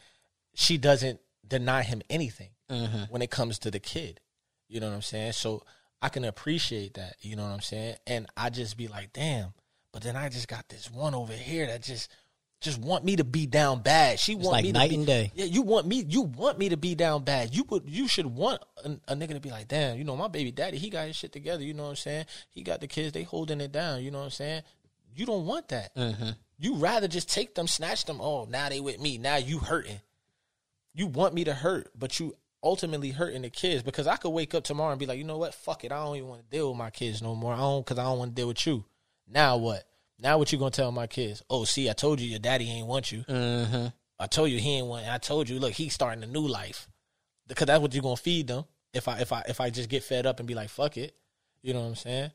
[0.54, 3.06] she doesn't deny him anything Mm-hmm.
[3.12, 4.20] when it comes to the kid.
[4.68, 5.32] You know what I'm saying?
[5.32, 5.64] So
[6.04, 7.16] I can appreciate that.
[7.20, 7.96] You know what I'm saying?
[8.06, 9.54] And I just be like, damn.
[9.92, 12.12] But then I just got this one over here that just
[12.62, 14.20] just want me to be down bad.
[14.20, 15.32] She want like me night to be, night and day.
[15.34, 16.06] Yeah, you want me.
[16.08, 17.56] You want me to be down bad.
[17.56, 17.84] You would.
[17.86, 19.98] You should want a, a nigga to be like, damn.
[19.98, 21.64] You know, my baby daddy, he got his shit together.
[21.64, 22.26] You know what I'm saying?
[22.50, 23.14] He got the kids.
[23.14, 24.04] They holding it down.
[24.04, 24.64] You know what I'm saying?
[25.16, 25.96] You don't want that.
[25.96, 26.30] Mm-hmm.
[26.60, 28.20] You rather just take them, snatch them.
[28.20, 29.18] Oh, now they with me.
[29.18, 30.02] Now you hurting.
[30.94, 34.54] You want me to hurt, but you ultimately hurting the kids because I could wake
[34.54, 35.54] up tomorrow and be like, you know what?
[35.54, 35.94] Fuck it.
[35.94, 37.54] I don't even want to deal with my kids no more.
[37.54, 38.84] I don't because I don't want to deal with you.
[39.30, 39.84] Now what?
[40.20, 41.44] Now what you gonna tell my kids?
[41.50, 43.24] Oh, see, I told you your daddy ain't want you.
[43.24, 43.88] Mm-hmm.
[44.20, 45.08] I told you he ain't want.
[45.08, 46.90] I told you, look, he's starting a new life
[47.48, 48.66] because that's what you're gonna feed them.
[48.94, 51.16] If I if I if I just get fed up and be like, fuck it,
[51.62, 52.32] you know what I'm saying?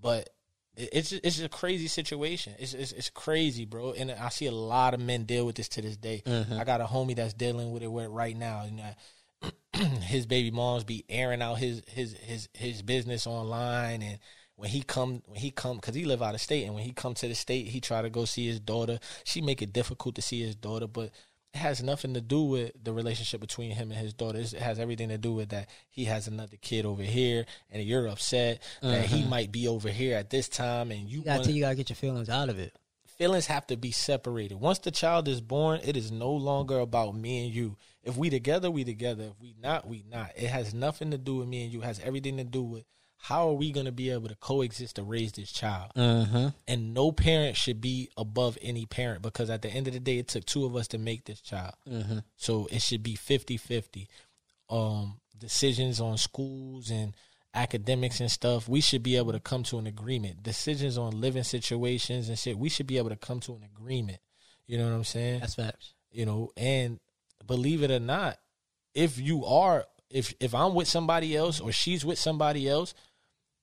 [0.00, 0.30] But
[0.76, 2.54] it's just, it's just a crazy situation.
[2.58, 3.92] It's, it's it's crazy, bro.
[3.92, 6.22] And I see a lot of men deal with this to this day.
[6.58, 8.64] I got a homie that's dealing with it right now.
[8.66, 9.50] And uh,
[10.02, 14.18] his baby moms be airing out his his his his business online and
[14.60, 16.92] when he come when he come because he live out of state and when he
[16.92, 20.14] come to the state he try to go see his daughter she make it difficult
[20.14, 21.10] to see his daughter but
[21.54, 24.78] it has nothing to do with the relationship between him and his daughter it has
[24.78, 29.06] everything to do with that he has another kid over here and you're upset that
[29.06, 29.30] he uh-huh.
[29.30, 31.88] might be over here at this time and you You gotta, wanna- you gotta get
[31.88, 32.76] your feelings out of it.
[33.06, 34.56] feelings have to be separated.
[34.60, 37.76] Once the child is born, it is no longer about me and you.
[38.02, 39.24] If we together, we together.
[39.24, 40.32] If we not, we not.
[40.36, 41.82] It has nothing to do with me and you.
[41.82, 42.84] It has everything to do with
[43.22, 45.92] how are we going to be able to coexist to raise this child.
[45.94, 46.48] Mm-hmm.
[46.66, 50.18] And no parent should be above any parent because at the end of the day,
[50.18, 51.74] it took two of us to make this child.
[51.88, 52.18] Mm-hmm.
[52.36, 54.06] So it should be 50-50.
[54.70, 57.14] Um, decisions on schools and
[57.54, 60.42] academics and stuff, we should be able to come to an agreement.
[60.42, 64.18] Decisions on living situations and shit, we should be able to come to an agreement.
[64.66, 65.40] You know what I'm saying?
[65.40, 65.94] That's facts.
[66.12, 67.00] You know, and
[67.46, 68.38] believe it or not,
[68.94, 72.94] if you are if if I'm with somebody else or she's with somebody else,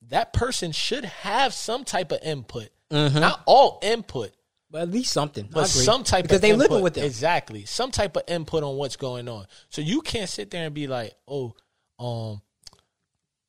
[0.10, 2.70] that person should have some type of input.
[2.90, 4.32] Not all input,
[4.72, 5.50] But at least something.
[5.52, 6.70] But some type because of they input.
[6.70, 7.04] living with them.
[7.06, 7.66] Exactly.
[7.66, 9.46] Some type of input on what's going on.
[9.70, 11.56] So you can't sit there and be like, "Oh,
[12.00, 12.42] um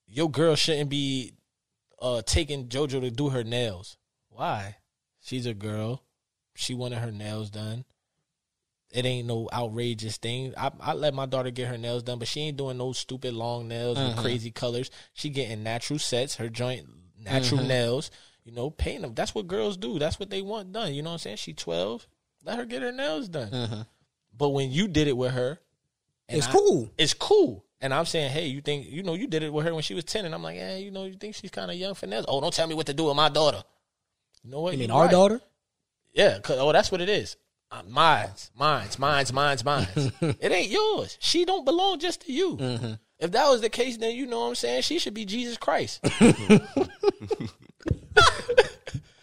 [0.07, 1.34] your girl shouldn't be
[2.01, 3.96] uh taking JoJo to do her nails."
[4.30, 4.76] Why?
[5.20, 6.03] She's a girl.
[6.57, 7.84] She wanted her nails done.
[8.91, 10.55] It ain't no outrageous thing.
[10.57, 13.34] I, I let my daughter get her nails done, but she ain't doing no stupid
[13.34, 14.09] long nails Mm-hmm.
[14.09, 14.91] with crazy colors.
[15.12, 16.86] She getting natural sets, her joint
[17.22, 17.68] natural Mm-hmm.
[17.68, 18.11] nails.
[18.45, 19.12] You know, paint them.
[19.14, 19.99] That's what girls do.
[19.99, 20.95] That's what they want done.
[20.95, 21.36] You know what I'm saying?
[21.36, 22.07] She 12.
[22.45, 23.84] Let her get her nails done.
[24.34, 25.59] But when you did it with her,
[26.30, 26.36] Mm-hmm.
[26.39, 26.91] It's I- cool.
[26.99, 27.64] It's cool.
[27.80, 29.95] And I'm saying, hey, you think you know you did it with her when she
[29.95, 32.07] was 10, and I'm like, yeah, you know, you think she's kind of young for
[32.07, 32.24] nails?
[32.28, 33.62] Oh, don't tell me what to do with my daughter.
[34.45, 34.72] You know what?
[34.74, 35.11] You mean You're our right.
[35.11, 35.41] daughter?
[36.12, 37.36] Yeah, 'cause- oh, that's what it is.
[37.70, 40.10] Uh, mine's, mine's, mine's, mine's, mine's.
[40.20, 41.18] it ain't yours.
[41.20, 42.56] She don't belong just to you.
[42.56, 42.92] Mm-hmm.
[43.18, 44.82] If that was the case, then you know what I'm saying.
[44.82, 46.00] She should be Jesus Christ.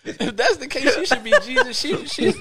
[0.06, 1.80] if that's the case, she should be Jesus.
[1.80, 2.32] She she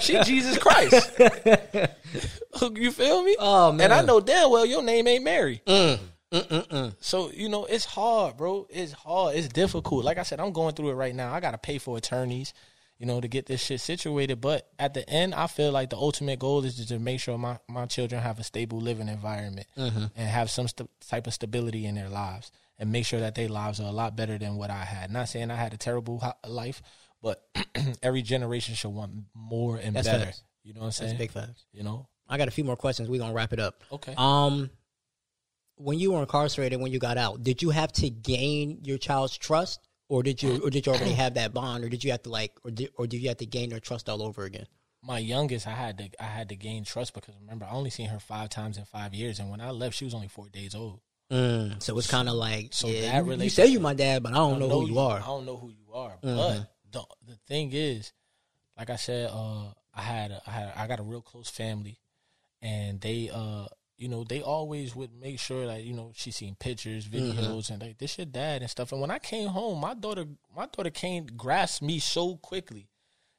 [0.00, 1.12] she Jesus Christ.
[2.76, 3.36] you feel me?
[3.38, 3.86] Oh, man!
[3.90, 5.60] And I know damn well your name ain't Mary.
[7.00, 8.68] So you know it's hard, bro.
[8.70, 9.34] It's hard.
[9.34, 10.04] It's difficult.
[10.04, 11.34] Like I said, I'm going through it right now.
[11.34, 12.54] I got to pay for attorneys,
[13.00, 14.40] you know, to get this shit situated.
[14.40, 17.58] But at the end, I feel like the ultimate goal is to make sure my
[17.68, 21.94] my children have a stable living environment and have some st- type of stability in
[21.96, 24.84] their lives, and make sure that their lives are a lot better than what I
[24.84, 25.10] had.
[25.10, 26.82] Not saying I had a terrible life,
[27.22, 27.42] but
[28.02, 30.26] every generation should want more and That's better.
[30.26, 30.42] facts.
[30.62, 31.16] You know what I'm That's saying?
[31.18, 31.64] big facts.
[31.72, 32.06] You know.
[32.28, 33.08] I got a few more questions.
[33.08, 33.82] We're gonna wrap it up.
[33.90, 34.14] Okay.
[34.16, 34.70] Um,
[35.76, 39.36] when you were incarcerated, when you got out, did you have to gain your child's
[39.36, 39.80] trust,
[40.10, 42.30] or did you, or did you already have that bond, or did you have to
[42.30, 44.66] like, or did, or did you have to gain their trust all over again?
[45.02, 48.08] my youngest, I had to I had to gain trust because remember I only seen
[48.08, 50.74] her five times in five years, and when I left, she was only four days
[50.74, 51.00] old.
[51.30, 54.22] Mm, so it's kind of like, So yeah, that you, you say you my dad,
[54.22, 55.18] but I don't know, who you are.
[55.18, 56.18] I don't know who you are.
[56.22, 56.36] Mm-hmm.
[56.36, 58.12] But the the thing is,
[58.76, 62.00] like I said, uh, I had a, I had I got a real close family,
[62.60, 63.66] and they uh
[64.00, 67.38] you know they always would make sure that you know she seen pictures, Mm-hmm.
[67.38, 68.90] videos, and like this your dad and stuff.
[68.92, 70.24] And when I came home, my daughter
[70.56, 72.88] my daughter came grasp me so quickly.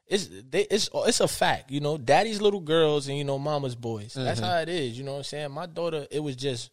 [0.08, 1.98] It's they, it's it's a fact, you know.
[1.98, 4.14] Daddy's little girls and you know mama's boys.
[4.14, 4.50] That's Mm-hmm.
[4.50, 4.98] how it is.
[4.98, 5.52] You know what I'm saying?
[5.52, 6.70] My daughter, it was just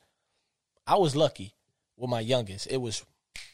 [0.86, 1.54] I was lucky
[1.96, 2.66] with my youngest.
[2.70, 3.04] It was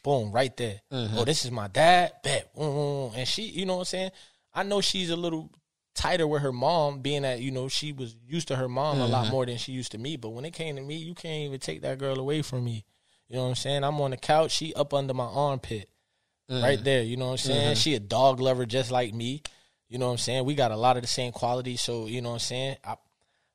[0.02, 0.80] boom right there.
[0.90, 2.12] Oh, this is my dad.
[2.22, 2.50] Bet.
[2.56, 4.10] And she, you know what I'm saying?
[4.54, 5.50] I know she's a little
[5.94, 9.06] tighter with her mom, being that you know she was used to her mom a
[9.06, 9.32] lot mm-hmm.
[9.32, 10.16] more than she used to me.
[10.16, 12.84] But when it came to me, you can't even take that girl away from me.
[13.28, 13.84] You know what I'm saying?
[13.84, 15.88] I'm on the couch, she up under my armpit,
[16.48, 16.84] right mm.
[16.84, 17.02] there.
[17.02, 17.66] You know what I'm saying?
[17.72, 17.74] Mm-hmm.
[17.74, 19.42] She a dog lover just like me.
[19.88, 20.44] You know what I'm saying?
[20.44, 21.80] We got a lot of the same qualities.
[21.80, 22.76] So you know what I'm saying?
[22.84, 22.96] I,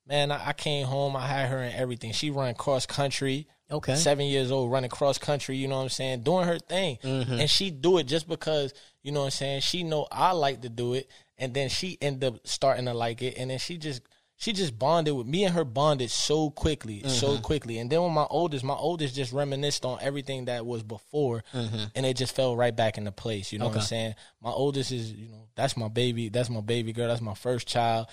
[0.07, 1.15] man, I, I came home.
[1.15, 2.13] I had her and everything.
[2.13, 3.47] She run cross country.
[3.71, 3.95] Okay.
[3.95, 5.55] Seven years old, running cross country.
[5.55, 6.23] You know what I'm saying?
[6.23, 7.33] Doing her thing, mm-hmm.
[7.33, 8.73] and she do it just because
[9.03, 9.61] you know what I'm saying.
[9.61, 11.07] She know I like to do it,
[11.39, 14.01] and then she ended up starting to like it, and then she just
[14.39, 17.41] she just bonded with me and her bonded so quickly, so mm-hmm.
[17.41, 17.77] quickly.
[17.77, 21.85] And then with my oldest, my oldest just reminisced on everything that was before, mm-hmm.
[21.93, 23.51] and it just fell right back into place.
[23.51, 24.15] You know what I'm saying?
[24.41, 27.67] My oldest is, you know, that's my baby, that's my baby girl, that's my first
[27.67, 28.07] child,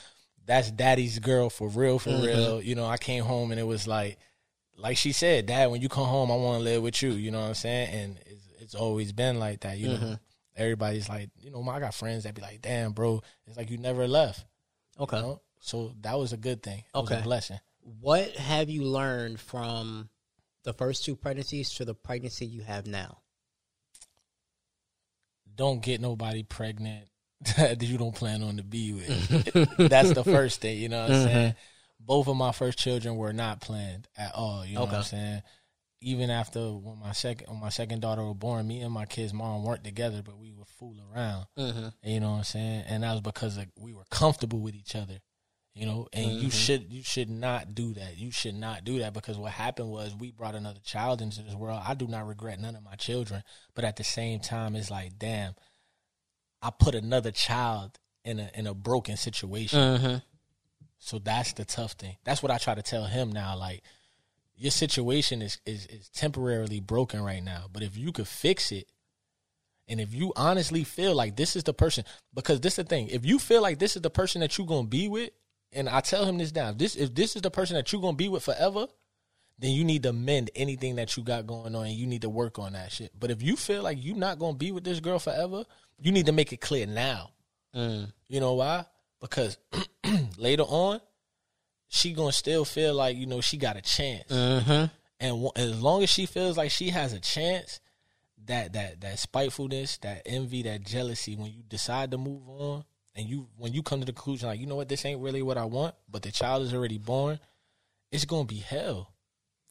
[0.45, 2.27] that's daddy's girl for real, for mm-hmm.
[2.27, 2.61] real.
[2.61, 4.19] You know, I came home and it was like,
[4.77, 7.13] like she said, Dad, when you come home, I want to live with you.
[7.13, 7.95] You know what I'm saying?
[7.95, 9.79] And it's, it's always been like that.
[9.79, 10.17] You know,
[10.57, 13.79] everybody's like, you know, I got friends that be like, damn, bro, it's like you
[13.79, 14.45] never left.
[14.99, 15.17] Okay.
[15.17, 15.41] You know?
[15.61, 16.79] So that was a good thing.
[16.79, 17.21] It was Okay.
[17.21, 17.59] a blessing.
[18.01, 20.09] What have you learned from
[20.65, 23.19] the first two pregnancies to the pregnancy you have now?
[25.55, 27.09] Don't get nobody pregnant
[27.57, 29.77] that you don't plan on to be with.
[29.89, 30.79] That's the first thing.
[30.79, 31.27] You know what I'm mm-hmm.
[31.27, 31.55] saying?
[32.01, 34.65] Both of my first children were not planned at all.
[34.65, 35.43] You know what I'm saying?
[36.03, 39.33] Even after when my second when my second daughter was born, me and my kid's
[39.33, 41.47] mom weren't together, but we would fool around.
[41.59, 41.89] Mm-hmm.
[42.03, 42.85] You know what I'm saying?
[42.87, 45.21] And that was because of, we were comfortable with each other.
[45.75, 48.17] You know, and you should you should not do that.
[48.17, 51.55] You should not do that because what happened was we brought another child into this
[51.55, 51.83] world.
[51.87, 53.43] I do not regret none of my children,
[53.75, 55.55] but at the same time, it's like, damn,
[56.63, 59.79] I put another child in a in a broken situation.
[59.79, 60.17] Mm-hmm.
[60.99, 62.17] So that's the tough thing.
[62.25, 63.55] That's what I try to tell him now.
[63.59, 63.83] Like,
[64.57, 68.91] your situation is is is temporarily broken right now, but if you could fix it,
[69.89, 72.05] and if you honestly feel like this is the person,
[72.35, 74.67] because this is the thing, if you feel like this is the person that you're
[74.67, 75.31] gonna be with,
[75.73, 78.01] and I tell him this now, if this if this is the person that you're
[78.03, 78.87] gonna be with forever,
[79.59, 82.31] then you need to mend anything that you got going on, and you need to
[82.31, 83.13] work on that shit.
[83.19, 85.65] But if you feel like you're not gonna be with this girl forever,
[85.99, 87.31] you need to make it clear now.
[87.75, 88.11] Mm.
[88.29, 88.87] You know why?
[89.21, 89.59] Because
[90.39, 91.01] later on,
[91.89, 94.31] she gonna still feel like you know she got a chance.
[94.31, 94.87] Mm-hmm.
[95.19, 97.81] And w- as long as she feels like she has a chance,
[98.47, 102.85] that that that spitefulness, that envy, that jealousy, when you decide to move on,
[103.15, 105.43] and you when you come to the conclusion like you know what, this ain't really
[105.43, 107.39] what I want, but the child is already born,
[108.11, 109.13] it's gonna be hell.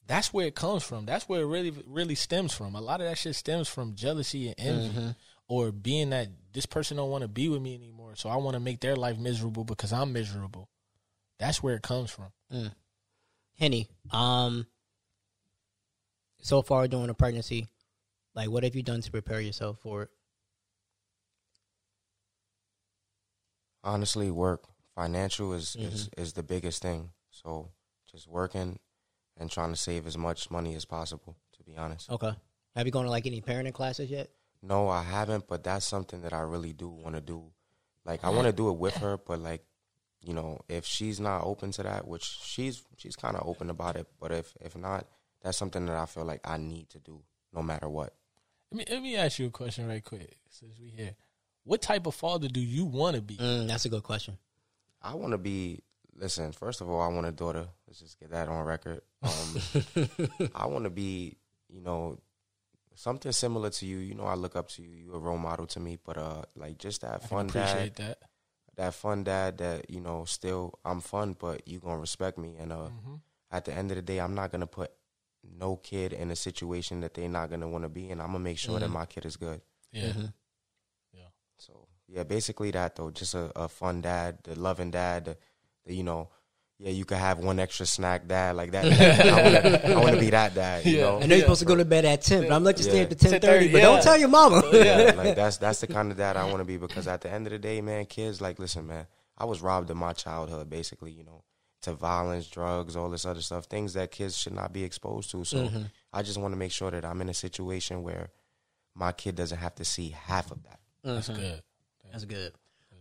[0.08, 1.04] That's where it comes from.
[1.04, 2.74] That's where it really really stems from.
[2.74, 5.14] A lot of that shit stems from jealousy and envy,
[5.48, 8.54] or being that this person don't want to be with me anymore, so I want
[8.54, 10.68] to make their life miserable because I'm miserable.
[11.38, 12.32] That's where it comes from.
[13.58, 14.66] Henny, um,
[16.42, 17.68] so far during the pregnancy,
[18.34, 20.10] like what have you done to prepare yourself for it?
[23.84, 24.64] honestly work
[24.94, 27.68] financial is, is is the biggest thing so
[28.10, 28.78] just working
[29.36, 32.32] and trying to save as much money as possible to be honest Okay.
[32.74, 34.28] Have you gone to like any parenting classes yet?
[34.60, 37.44] no i haven't but that's something that i really do want to do
[38.04, 39.64] like i want to do it with her but like
[40.26, 43.96] you know if she's not open to that which she's she's kind of open about
[43.96, 45.06] it but if if not
[45.42, 47.20] that's something that i feel like i need to do
[47.54, 48.12] no matter what
[48.72, 51.14] Let me let me ask you a question right quick since we here.
[51.64, 53.36] What type of father do you want to be?
[53.36, 54.38] Mm, that's a good question.
[55.02, 55.80] I want to be.
[56.18, 57.66] Listen, first of all, I want a daughter.
[57.86, 59.00] Let's just get that on record.
[59.22, 59.56] Um,
[60.54, 61.36] I want to be,
[61.68, 62.18] you know,
[62.94, 63.98] something similar to you.
[63.98, 64.90] You know, I look up to you.
[64.90, 65.98] You're a role model to me.
[66.04, 68.18] But uh, like just that I fun appreciate dad, that.
[68.76, 69.58] That fun dad.
[69.58, 72.56] That you know, still I'm fun, but you gonna respect me.
[72.58, 73.14] And uh, Mm-hmm.
[73.50, 74.90] at the end of the day, I'm not gonna put
[75.58, 78.20] no kid in a situation that they're not gonna want to be in.
[78.20, 79.60] I'm gonna make sure that my kid is good.
[79.92, 80.12] Yeah.
[80.12, 80.32] Mhm.
[81.58, 83.10] So yeah, basically that though.
[83.10, 85.36] Just a, a fun dad, the loving dad, the,
[85.86, 86.28] the you know,
[86.78, 88.84] yeah, you could have one extra snack dad like that.
[89.84, 90.84] I want to be that dad.
[90.84, 91.02] You Yeah.
[91.02, 92.78] know, I know you're supposed to go to bed at ten, but I'm gonna let
[92.78, 93.72] you stay up to ten thirty.
[93.72, 93.84] But yeah.
[93.84, 94.62] don't tell your mama.
[94.72, 97.30] yeah, like that's that's the kind of dad I want to be because at the
[97.30, 99.06] end of the day, man, kids like listen, man,
[99.38, 101.44] I was robbed of my childhood basically, you know,
[101.82, 105.44] to violence, drugs, all this other stuff, things that kids should not be exposed to.
[105.44, 105.82] So mm-hmm.
[106.12, 108.28] I just want to make sure that I'm in a situation where
[108.94, 110.80] my kid doesn't have to see half of that.
[111.04, 111.14] Mm-hmm.
[111.14, 111.62] That's good.
[112.12, 112.52] That's good.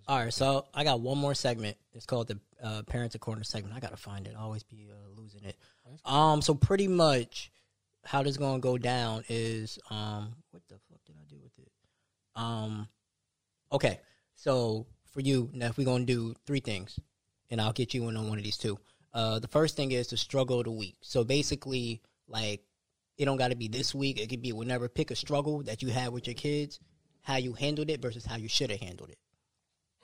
[0.08, 1.78] All right, so I got one more segment.
[1.94, 3.76] It's called the uh, Parents Corner segment.
[3.76, 4.36] I gotta find it.
[4.38, 5.58] I always be uh, losing it.
[6.06, 7.52] Um, so pretty much
[8.04, 11.72] how this gonna go down is um, what the fuck did I do with it?
[12.36, 12.88] Um,
[13.72, 14.00] okay,
[14.36, 17.00] so for you, now we're gonna do three things,
[17.50, 18.78] and I'll get you in on one of these two.
[19.12, 20.98] Uh, the first thing is the struggle of the week.
[21.02, 22.62] So basically, like
[23.18, 24.20] it don't got to be this week.
[24.20, 24.88] It could be whenever.
[24.88, 26.80] Pick a struggle that you had with your kids,
[27.22, 29.18] how you handled it versus how you should have handled it.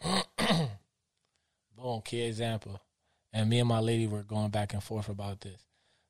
[1.78, 2.80] Boom, key example.
[3.34, 5.62] And me and my lady were going back and forth about this.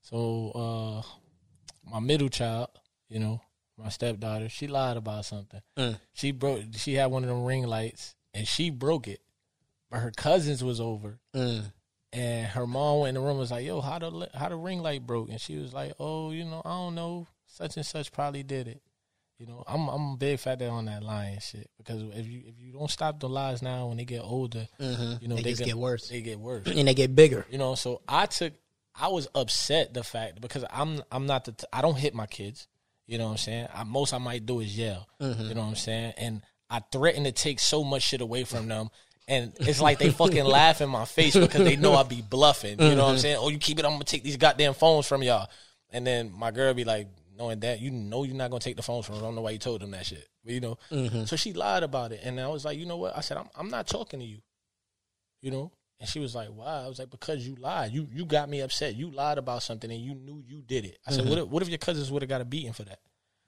[0.01, 2.69] So, uh, my middle child,
[3.09, 3.41] you know,
[3.77, 5.61] my stepdaughter, she lied about something.
[5.77, 5.99] Mm.
[6.13, 6.61] She broke.
[6.75, 9.21] She had one of them ring lights, and she broke it.
[9.89, 11.71] But her cousins was over, Mm.
[12.13, 14.55] and her mom went in the room and was like, "Yo, how the how the
[14.55, 17.27] ring light broke?" And she was like, "Oh, you know, I don't know.
[17.47, 18.81] Such and such probably did it."
[19.41, 22.59] You know, I'm I'm a big factor on that lying shit because if you if
[22.59, 25.13] you don't stop the lies now when they get older, mm-hmm.
[25.19, 26.09] you know They just gonna- get worse.
[26.09, 26.67] They get worse.
[26.67, 27.47] and they get bigger.
[27.49, 28.53] You know, so I took
[28.93, 32.27] I was upset the fact because I'm I'm not the t- I don't hit my
[32.27, 32.67] kids.
[33.07, 33.67] You know what I'm saying?
[33.73, 35.07] I, most I might do is yell.
[35.19, 35.41] Mm-hmm.
[35.41, 36.13] You know what I'm saying?
[36.17, 38.89] And I threaten to take so much shit away from them.
[39.27, 42.79] And it's like they fucking laugh in my face because they know I be bluffing.
[42.79, 43.21] You know what I'm mm-hmm.
[43.21, 43.37] saying?
[43.39, 45.49] Oh, you keep it, I'm gonna take these goddamn phones from y'all.
[45.89, 47.07] And then my girl be like,
[47.41, 49.23] knowing that, you know you're not gonna take the phone from them.
[49.23, 50.27] I don't know why you told them that shit.
[50.43, 50.77] But, you know?
[50.91, 51.25] Mm-hmm.
[51.25, 52.21] So she lied about it.
[52.23, 53.17] And I was like, you know what?
[53.17, 54.39] I said, I'm I'm not talking to you
[55.41, 55.71] you know.
[55.99, 57.91] And she was like, "Why?" I was like, "Because you lied.
[57.91, 58.95] You you got me upset.
[58.95, 61.29] You lied about something, and you knew you did it." I said, mm-hmm.
[61.29, 62.99] "What if, what if your cousins would have got a beating for that?"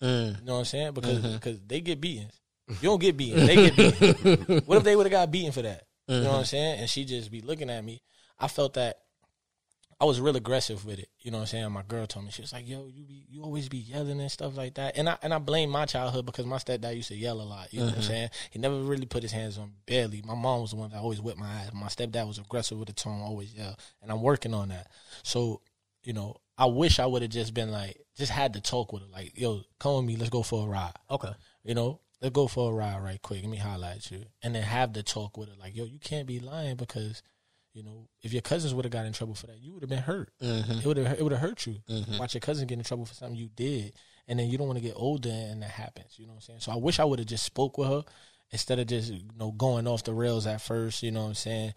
[0.01, 0.39] Mm.
[0.39, 0.93] You know what I'm saying?
[0.93, 1.33] Because mm-hmm.
[1.33, 2.39] because they get beatings.
[2.67, 3.45] You don't get beaten.
[3.45, 4.61] They get beaten.
[4.65, 5.83] what if they would have got beaten for that?
[6.07, 6.79] You know what I'm saying?
[6.81, 8.01] And she just be looking at me.
[8.37, 8.99] I felt that
[10.03, 11.07] I was real aggressive with it.
[11.21, 11.71] You know what I'm saying?
[11.71, 14.29] My girl told me she was like, "Yo, you be you always be yelling and
[14.29, 17.15] stuff like that." And I and I blame my childhood because my stepdad used to
[17.15, 17.73] yell a lot.
[17.73, 18.09] You know what I'm mm-hmm.
[18.09, 18.29] saying?
[18.51, 20.21] He never really put his hands on me, barely.
[20.21, 21.71] My mom was the one that always whipped my ass.
[21.73, 24.91] My stepdad was aggressive with the tone, always yell, and I'm working on that.
[25.23, 25.61] So,
[26.03, 29.03] you know, I wish I would have just been like, just had to talk with
[29.03, 31.31] her, like, "Yo, come with me, let's go for a ride." Okay.
[31.63, 33.41] You know, let's go for a ride right quick.
[33.41, 34.25] Let me highlight you.
[34.41, 35.55] And then have the talk with her.
[35.57, 37.23] Like, yo, you can't be lying because,
[37.73, 39.89] you know, if your cousins would have got in trouble for that, you would have
[39.89, 40.29] been hurt.
[40.41, 40.71] Mm-hmm.
[40.71, 41.77] It would have it would have hurt you.
[41.89, 42.17] Mm-hmm.
[42.19, 43.93] Watch your cousin get in trouble for something you did.
[44.27, 46.13] And then you don't want to get older and that happens.
[46.17, 46.59] You know what I'm saying?
[46.61, 48.03] So I wish I would have just spoke with her
[48.51, 51.33] instead of just, you know, going off the rails at first, you know what I'm
[51.33, 51.73] saying?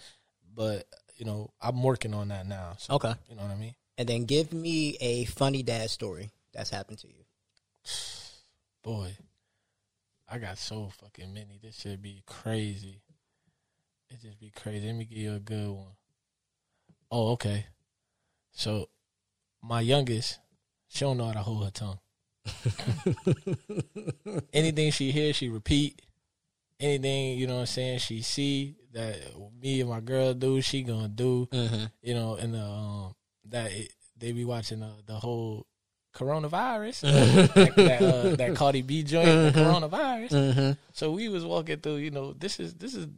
[0.55, 0.87] But,
[1.17, 2.75] you know, I'm working on that now.
[2.79, 3.15] So, Okay.
[3.29, 3.75] You know what I mean?
[3.99, 7.25] And then give me a funny dad story that's happened to you.
[8.83, 9.17] boy,
[10.29, 11.59] I got so fucking many.
[11.61, 13.01] This should be crazy.
[14.11, 14.87] It just be crazy.
[14.87, 15.95] Let me give you a good one.
[17.11, 17.67] Oh, okay.
[18.53, 18.89] So
[19.63, 20.39] my youngest,
[20.89, 21.99] she don't know how to hold her tongue.
[24.53, 26.03] Anything she hears, she repeat.
[26.79, 29.17] Anything, you know what I'm saying, she see that
[29.61, 31.49] me and my girl do, she gonna do.
[32.03, 33.15] You know, and the um
[33.47, 35.67] that it, they be watching the, the whole
[36.15, 37.01] coronavirus,
[37.55, 40.77] that, that, uh, that Cardi B joint, the coronavirus.
[40.93, 43.09] So we was walking through, you know, this is this is uh,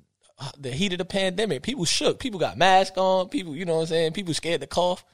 [0.58, 1.62] the heat of the pandemic.
[1.62, 2.18] People shook.
[2.20, 3.28] People got masks on.
[3.28, 4.12] People, you know what I'm saying?
[4.12, 5.04] People scared to cough.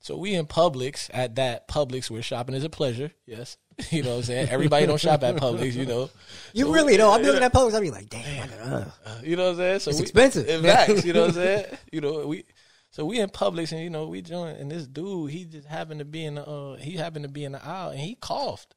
[0.00, 3.10] So we in Publix at that Publix where shopping is a pleasure.
[3.26, 3.56] Yes.
[3.90, 4.48] You know what I'm saying?
[4.50, 6.08] Everybody don't shop at Publix, you know.
[6.52, 7.12] You really don't.
[7.12, 7.74] I'm looking at Publix.
[7.74, 8.84] I'll be like, damn, I uh.
[9.24, 9.78] You know what I'm saying?
[9.80, 10.48] So It's we- expensive.
[10.48, 11.64] in Facts, you know what I'm saying?
[11.90, 12.44] You know, we
[12.92, 15.98] so we in Publix and you know, we joined and this dude, he just happened
[15.98, 18.76] to be in the uh he happened to be in the aisle and he coughed.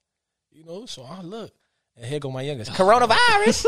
[0.51, 1.51] You know, so I look
[1.95, 2.71] and here go my youngest.
[2.73, 3.67] Coronavirus.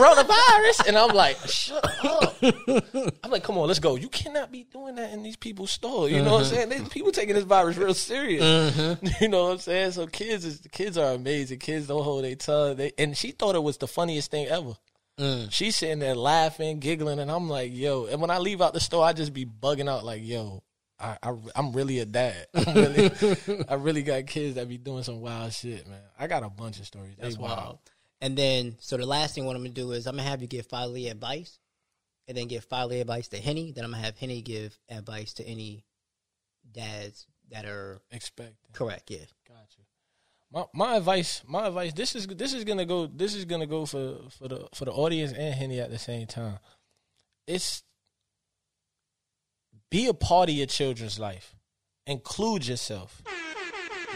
[0.00, 0.88] Coronavirus.
[0.88, 2.36] And I'm like, shut up.
[3.22, 3.96] I'm like, come on, let's go.
[3.96, 6.10] You cannot be doing that in these people's stores.
[6.12, 6.54] You know what I'm uh-huh.
[6.54, 6.68] saying?
[6.70, 8.42] They, people taking this virus real serious.
[8.42, 8.96] Uh-huh.
[9.20, 9.92] You know what I'm saying?
[9.92, 11.58] So kids is kids are amazing.
[11.58, 12.76] Kids don't hold their tongue.
[12.76, 14.74] They and she thought it was the funniest thing ever.
[15.18, 15.52] Mm.
[15.52, 18.06] She's sitting there laughing, giggling, and I'm like, yo.
[18.06, 20.62] And when I leave out the store, I just be bugging out like, yo,
[20.98, 22.46] I, I I'm really a dad.
[22.74, 23.10] Really,
[23.68, 26.00] I really got kids that be doing some wild shit, man.
[26.18, 27.16] I got a bunch of stories.
[27.18, 27.58] That's wild.
[27.58, 27.78] wild.
[28.20, 30.48] And then, so the last thing what I'm gonna do is I'm gonna have you
[30.48, 31.58] give fatherly advice,
[32.28, 33.72] and then give fatherly advice to Henny.
[33.72, 35.84] Then I'm gonna have Henny give advice to any
[36.70, 38.54] dads that are Expect.
[38.72, 39.10] correct.
[39.10, 39.18] Yeah.
[39.48, 39.80] Gotcha.
[40.52, 41.92] My my advice, my advice.
[41.92, 43.06] This is this is gonna go.
[43.06, 46.26] This is gonna go for for the for the audience and Henny at the same
[46.26, 46.58] time.
[47.46, 47.82] It's
[49.90, 51.54] be a part of your children's life.
[52.06, 53.22] Include yourself.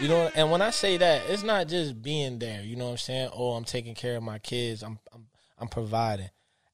[0.01, 2.61] You know, and when I say that, it's not just being there.
[2.61, 3.29] You know what I'm saying?
[3.33, 4.83] Oh, I'm taking care of my kids.
[4.83, 5.27] I'm I'm
[5.57, 6.29] I'm providing.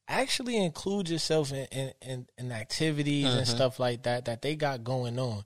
[0.08, 4.84] Actually, include yourself in in, in, in activities and stuff like that that they got
[4.84, 5.44] going on.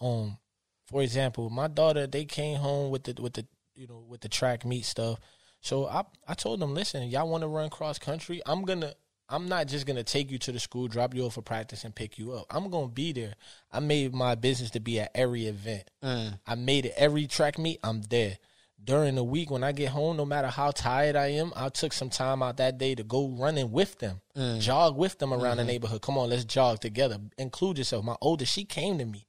[0.00, 0.38] Um,
[0.86, 4.28] for example, my daughter they came home with the with the you know with the
[4.28, 5.20] track meet stuff.
[5.60, 8.40] So I I told them, listen, y'all want to run cross country?
[8.46, 8.94] I'm gonna
[9.30, 11.94] I'm not just gonna take you to the school, drop you off for practice, and
[11.94, 12.46] pick you up.
[12.50, 13.34] I'm gonna be there.
[13.72, 15.88] I made my business to be at every event.
[16.02, 16.38] Mm.
[16.46, 17.78] I made it every track meet.
[17.84, 18.38] I'm there.
[18.82, 21.92] During the week when I get home, no matter how tired I am, I took
[21.92, 24.58] some time out that day to go running with them, mm.
[24.60, 25.68] jog with them around the mm-hmm.
[25.68, 26.02] neighborhood.
[26.02, 27.18] Come on, let's jog together.
[27.38, 28.04] Include yourself.
[28.04, 29.26] My oldest, she came to me,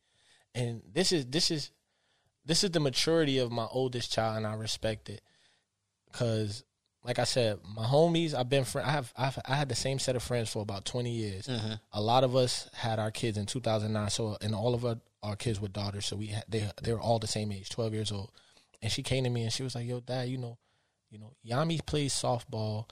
[0.55, 1.71] and this is this is
[2.45, 5.21] this is the maturity of my oldest child, and I respect it.
[6.11, 6.63] Cause,
[7.03, 8.87] like I said, my homies, I've been friend.
[8.87, 11.47] I have I've, I had the same set of friends for about twenty years.
[11.47, 11.73] Mm-hmm.
[11.93, 14.09] A lot of us had our kids in two thousand nine.
[14.09, 16.05] So, and all of our, our kids were daughters.
[16.05, 18.31] So we had, they they were all the same age, twelve years old.
[18.83, 20.57] And she came to me and she was like, "Yo, Dad, you know,
[21.09, 22.85] you know, Yami plays softball.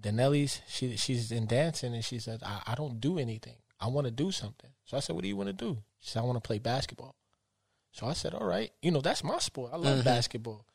[0.00, 3.54] Danelli's she she's in dancing, and she said, I, I don't do anything.
[3.80, 4.70] I want to do something.
[4.84, 5.78] So I said, What do you want to do?
[6.00, 7.14] She said, I want to play basketball.
[7.92, 9.70] So I said, All right, you know, that's my sport.
[9.72, 10.04] I love mm-hmm.
[10.04, 10.66] basketball,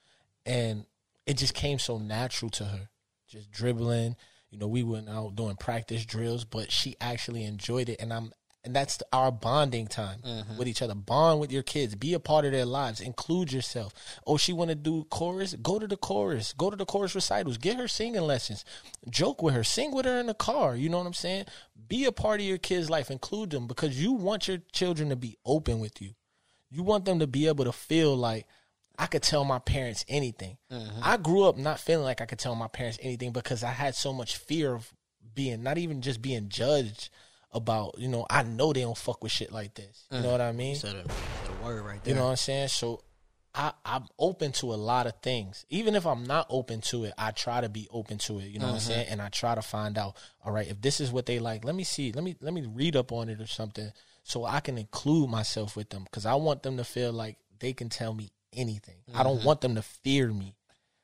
[0.46, 0.86] and
[1.28, 2.90] it just came so natural to her,
[3.28, 4.16] just dribbling.
[4.50, 8.32] You know, we went out doing practice drills, but she actually enjoyed it, and I'm.
[8.64, 10.58] And that's our bonding time mm-hmm.
[10.58, 10.94] with each other.
[10.94, 11.96] Bond with your kids.
[11.96, 13.00] Be a part of their lives.
[13.00, 13.94] Include yourself.
[14.26, 15.54] Oh, she want to do chorus?
[15.54, 16.52] Go to the chorus.
[16.52, 17.58] Go to the chorus recitals.
[17.58, 18.66] Get her singing lessons.
[19.10, 19.64] Joke with her.
[19.64, 20.76] Sing with her in the car.
[20.76, 21.46] You know what I'm saying?
[21.88, 23.10] Be a part of your kids' life.
[23.10, 26.16] Include them because you want your children to be open with you.
[26.70, 28.48] You want them to be able to feel like
[28.98, 30.58] I could tell my parents anything.
[30.72, 31.00] Mm-hmm.
[31.04, 33.95] I grew up not feeling like I could tell my parents anything because I had
[33.95, 34.91] so much fear of
[35.36, 37.10] being not even just being judged
[37.52, 40.06] about, you know, I know they don't fuck with shit like this.
[40.12, 40.32] You know mm.
[40.32, 40.76] what I mean?
[40.76, 41.04] So the,
[41.64, 42.14] word right there.
[42.14, 42.70] You know what I'm saying?
[42.70, 43.04] So
[43.54, 45.66] I, I'm open to a lot of things.
[45.70, 48.45] Even if I'm not open to it, I try to be open to it.
[48.45, 48.88] You know what I'm mm-hmm.
[48.88, 49.08] saying?
[49.10, 51.76] And I try to find out, all right, if this is what they like, let
[51.76, 52.12] me see.
[52.12, 53.91] Let me let me read up on it or something
[54.24, 56.06] so I can include myself with them.
[56.12, 58.97] Cause I want them to feel like they can tell me anything.
[59.14, 60.55] I don't want them to fear me.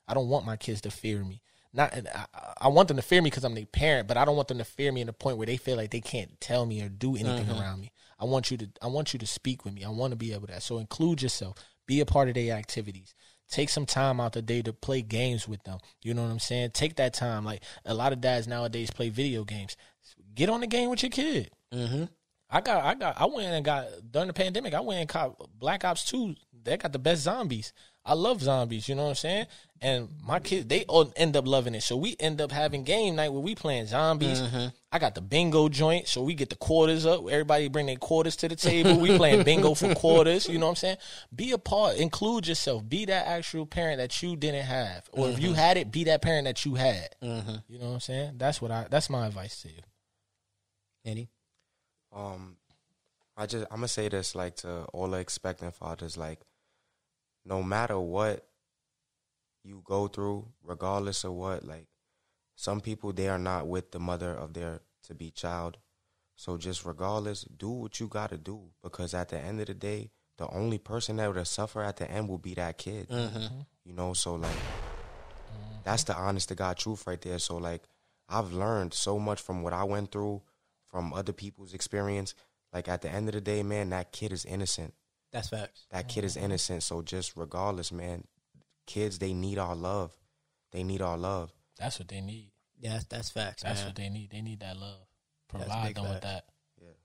[0.07, 1.41] I don't want my kids to fear me.
[1.73, 2.25] Not, I,
[2.61, 4.57] I want them to fear me because I'm their parent, but I don't want them
[4.57, 6.89] to fear me in the point where they feel like they can't tell me or
[6.89, 7.91] do anything around me.
[8.19, 9.83] I want you to, I want you to speak with me.
[9.83, 10.61] I want to be able to.
[10.61, 11.57] So include yourself.
[11.87, 13.15] Be a part of their activities.
[13.49, 15.79] Take some time out the day to play games with them.
[16.01, 16.71] You know what I'm saying?
[16.71, 17.43] Take that time.
[17.43, 19.75] Like a lot of dads nowadays play video games.
[20.33, 21.51] Get on the game with your kid.
[21.73, 22.05] Mm-hmm.
[22.53, 24.75] I got, I got, I went and got during the pandemic.
[24.75, 26.35] I went and caught Black Ops Two.
[26.63, 27.73] They got the best zombies.
[28.05, 28.87] I love zombies.
[28.87, 29.45] You know what I'm saying?
[29.81, 31.81] And my kids, they all end up loving it.
[31.81, 34.39] So we end up having game night where we playing zombies.
[34.39, 34.67] Mm-hmm.
[34.91, 37.21] I got the bingo joint, so we get the quarters up.
[37.27, 38.99] Everybody bring their quarters to the table.
[38.99, 40.47] We playing bingo for quarters.
[40.47, 40.97] You know what I'm saying?
[41.35, 41.97] Be a part.
[41.97, 42.87] Include yourself.
[42.87, 45.55] Be that actual parent that you didn't have, or if you mm-hmm.
[45.55, 47.15] had it, be that parent that you had.
[47.23, 47.55] Mm-hmm.
[47.67, 48.33] You know what I'm saying?
[48.37, 48.85] That's what I.
[48.91, 49.81] That's my advice to you.
[51.03, 51.29] Henny?
[52.13, 52.57] Um,
[53.35, 56.39] I just I'm gonna say this like to all the expectant fathers, like
[57.45, 58.45] no matter what
[59.63, 61.87] you go through, regardless of what, like
[62.55, 65.77] some people they are not with the mother of their to be child.
[66.35, 70.11] So just regardless, do what you gotta do because at the end of the day,
[70.37, 73.07] the only person that would suffer at the end will be that kid.
[73.85, 74.51] You know, so like
[75.83, 77.39] that's the honest to God truth right there.
[77.39, 77.83] So like
[78.29, 80.41] I've learned so much from what I went through,
[80.93, 82.35] from other people's experience.
[82.71, 84.93] Like at the end of the day, man, that kid is innocent.
[85.31, 85.87] That's facts.
[85.91, 86.83] That kid is innocent.
[86.83, 88.25] So just regardless, man,
[88.85, 90.15] kids they need our love.
[90.71, 91.51] They need our love.
[91.79, 92.51] That's what they need.
[92.79, 93.63] Yeah, that's, that's facts.
[93.63, 93.87] That's man.
[93.87, 94.29] what they need.
[94.29, 94.99] They need that love.
[95.49, 96.25] Provide big them with facts.
[96.25, 96.45] that.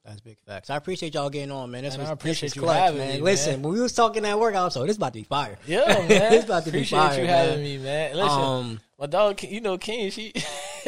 [0.04, 0.70] That's big facts.
[0.70, 1.84] I appreciate y'all getting on, man.
[1.84, 3.16] This Man, was I appreciate you clutch, having man.
[3.16, 3.62] me, Listen, man.
[3.62, 5.58] when we was talking at work, I was like, this about to be fire.
[5.66, 6.32] Yeah, man.
[6.32, 7.10] It's about to be fire.
[7.10, 7.48] Appreciate fire, you man.
[7.48, 8.16] having me, man.
[8.16, 10.32] Listen, Um, my dog, you know, King, she.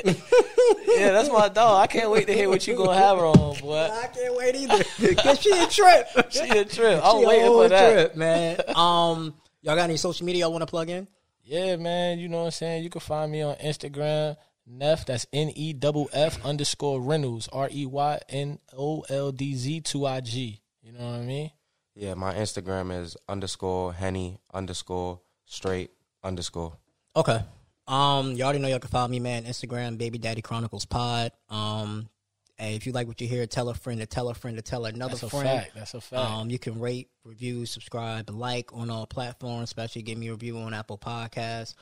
[0.87, 1.83] yeah, that's my dog.
[1.83, 3.77] I can't wait to hear what you gonna have her on, boy.
[3.93, 5.15] I can't wait either.
[5.23, 6.07] Cause she a trip.
[6.31, 7.01] She a trip.
[7.05, 7.93] I'm She a waiting whole for that.
[7.93, 8.61] trip, man.
[8.77, 11.07] Um, y'all got any social media y'all want to plug in?
[11.45, 12.19] Yeah, man.
[12.19, 12.85] You know what I'm saying?
[12.85, 15.05] You can find me on Instagram, Neff.
[15.07, 17.49] That's N E double F underscore Reynolds.
[17.49, 20.61] R E Y N O L D Z 2 I G.
[20.83, 21.51] You know what I mean?
[21.97, 25.91] Yeah, my Instagram is underscore henny underscore straight
[26.23, 26.75] underscore.
[27.17, 27.41] Okay.
[27.91, 29.43] Um, y'all already know y'all can follow me, man.
[29.45, 31.33] Instagram, Baby Daddy Chronicles Pod.
[31.49, 32.09] Um,
[32.57, 34.63] hey, if you like what you hear, tell a friend to tell a friend to
[34.63, 35.45] tell another That's a friend.
[35.45, 35.73] fact.
[35.75, 36.31] That's a fact.
[36.31, 40.33] Um, you can rate, review, subscribe, and like on all platforms, especially give me a
[40.33, 41.75] review on Apple Podcasts.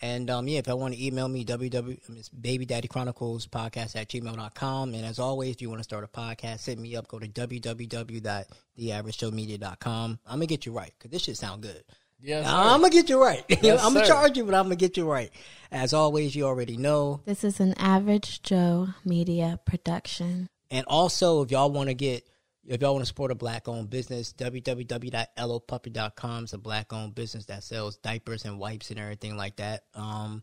[0.00, 3.96] And um, yeah, if I want to email me, www, it's Baby Daddy Chronicles Podcast
[3.96, 4.94] at gmail.com.
[4.94, 7.08] And as always, if you want to start a podcast, hit me up.
[7.08, 10.18] Go to www.theaveragejoemedia.com.
[10.24, 11.82] I'm going to get you right because this shit sound good.
[12.20, 12.52] Yes, sir.
[12.52, 13.44] I'm going to get you right.
[13.48, 14.12] Yes, I'm going to sir.
[14.12, 15.30] charge you, but I'm going to get you right.
[15.70, 17.20] As always, you already know.
[17.24, 20.48] This is an Average Joe media production.
[20.70, 22.26] And also, if y'all want to get,
[22.66, 27.46] if y'all want to support a black owned business, www.lopuppy.com is a black owned business
[27.46, 29.84] that sells diapers and wipes and everything like that.
[29.94, 30.42] Um,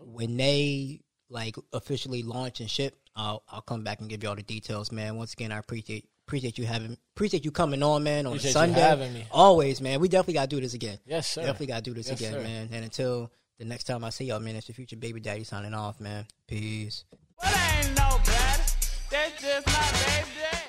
[0.00, 4.42] when they like officially launch and ship, I'll I'll come back and give y'all the
[4.42, 5.16] details, man.
[5.16, 8.52] Once again, I appreciate appreciate you having appreciate you coming on, man, on Appreciate you
[8.54, 8.80] Sunday.
[8.80, 9.24] having me.
[9.30, 10.00] Always, man.
[10.00, 10.98] We definitely gotta do this again.
[11.06, 11.42] Yes, sir.
[11.42, 12.40] Definitely gotta do this Yes, again, sir.
[12.42, 12.68] man.
[12.72, 15.74] And until the next time I see y'all, man, it's the future baby daddy signing
[15.74, 16.26] off, man.
[16.48, 17.04] Peace.
[17.44, 18.62] ain't no better.
[19.10, 20.60] That's just my baby daddy.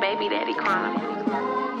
[0.00, 1.71] Baby Daddy Chronicles.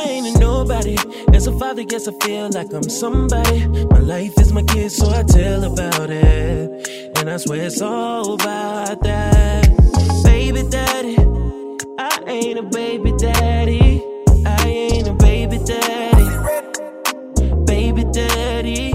[0.00, 0.96] I ain't a nobody.
[1.34, 3.66] As a father, guess I feel like I'm somebody.
[3.66, 6.88] My life is my kid, so I tell about it.
[7.18, 9.68] And I swear it's all about that.
[10.24, 11.16] Baby daddy,
[11.98, 14.02] I ain't a baby daddy.
[14.46, 16.28] I ain't a baby daddy.
[17.66, 18.89] Baby daddy,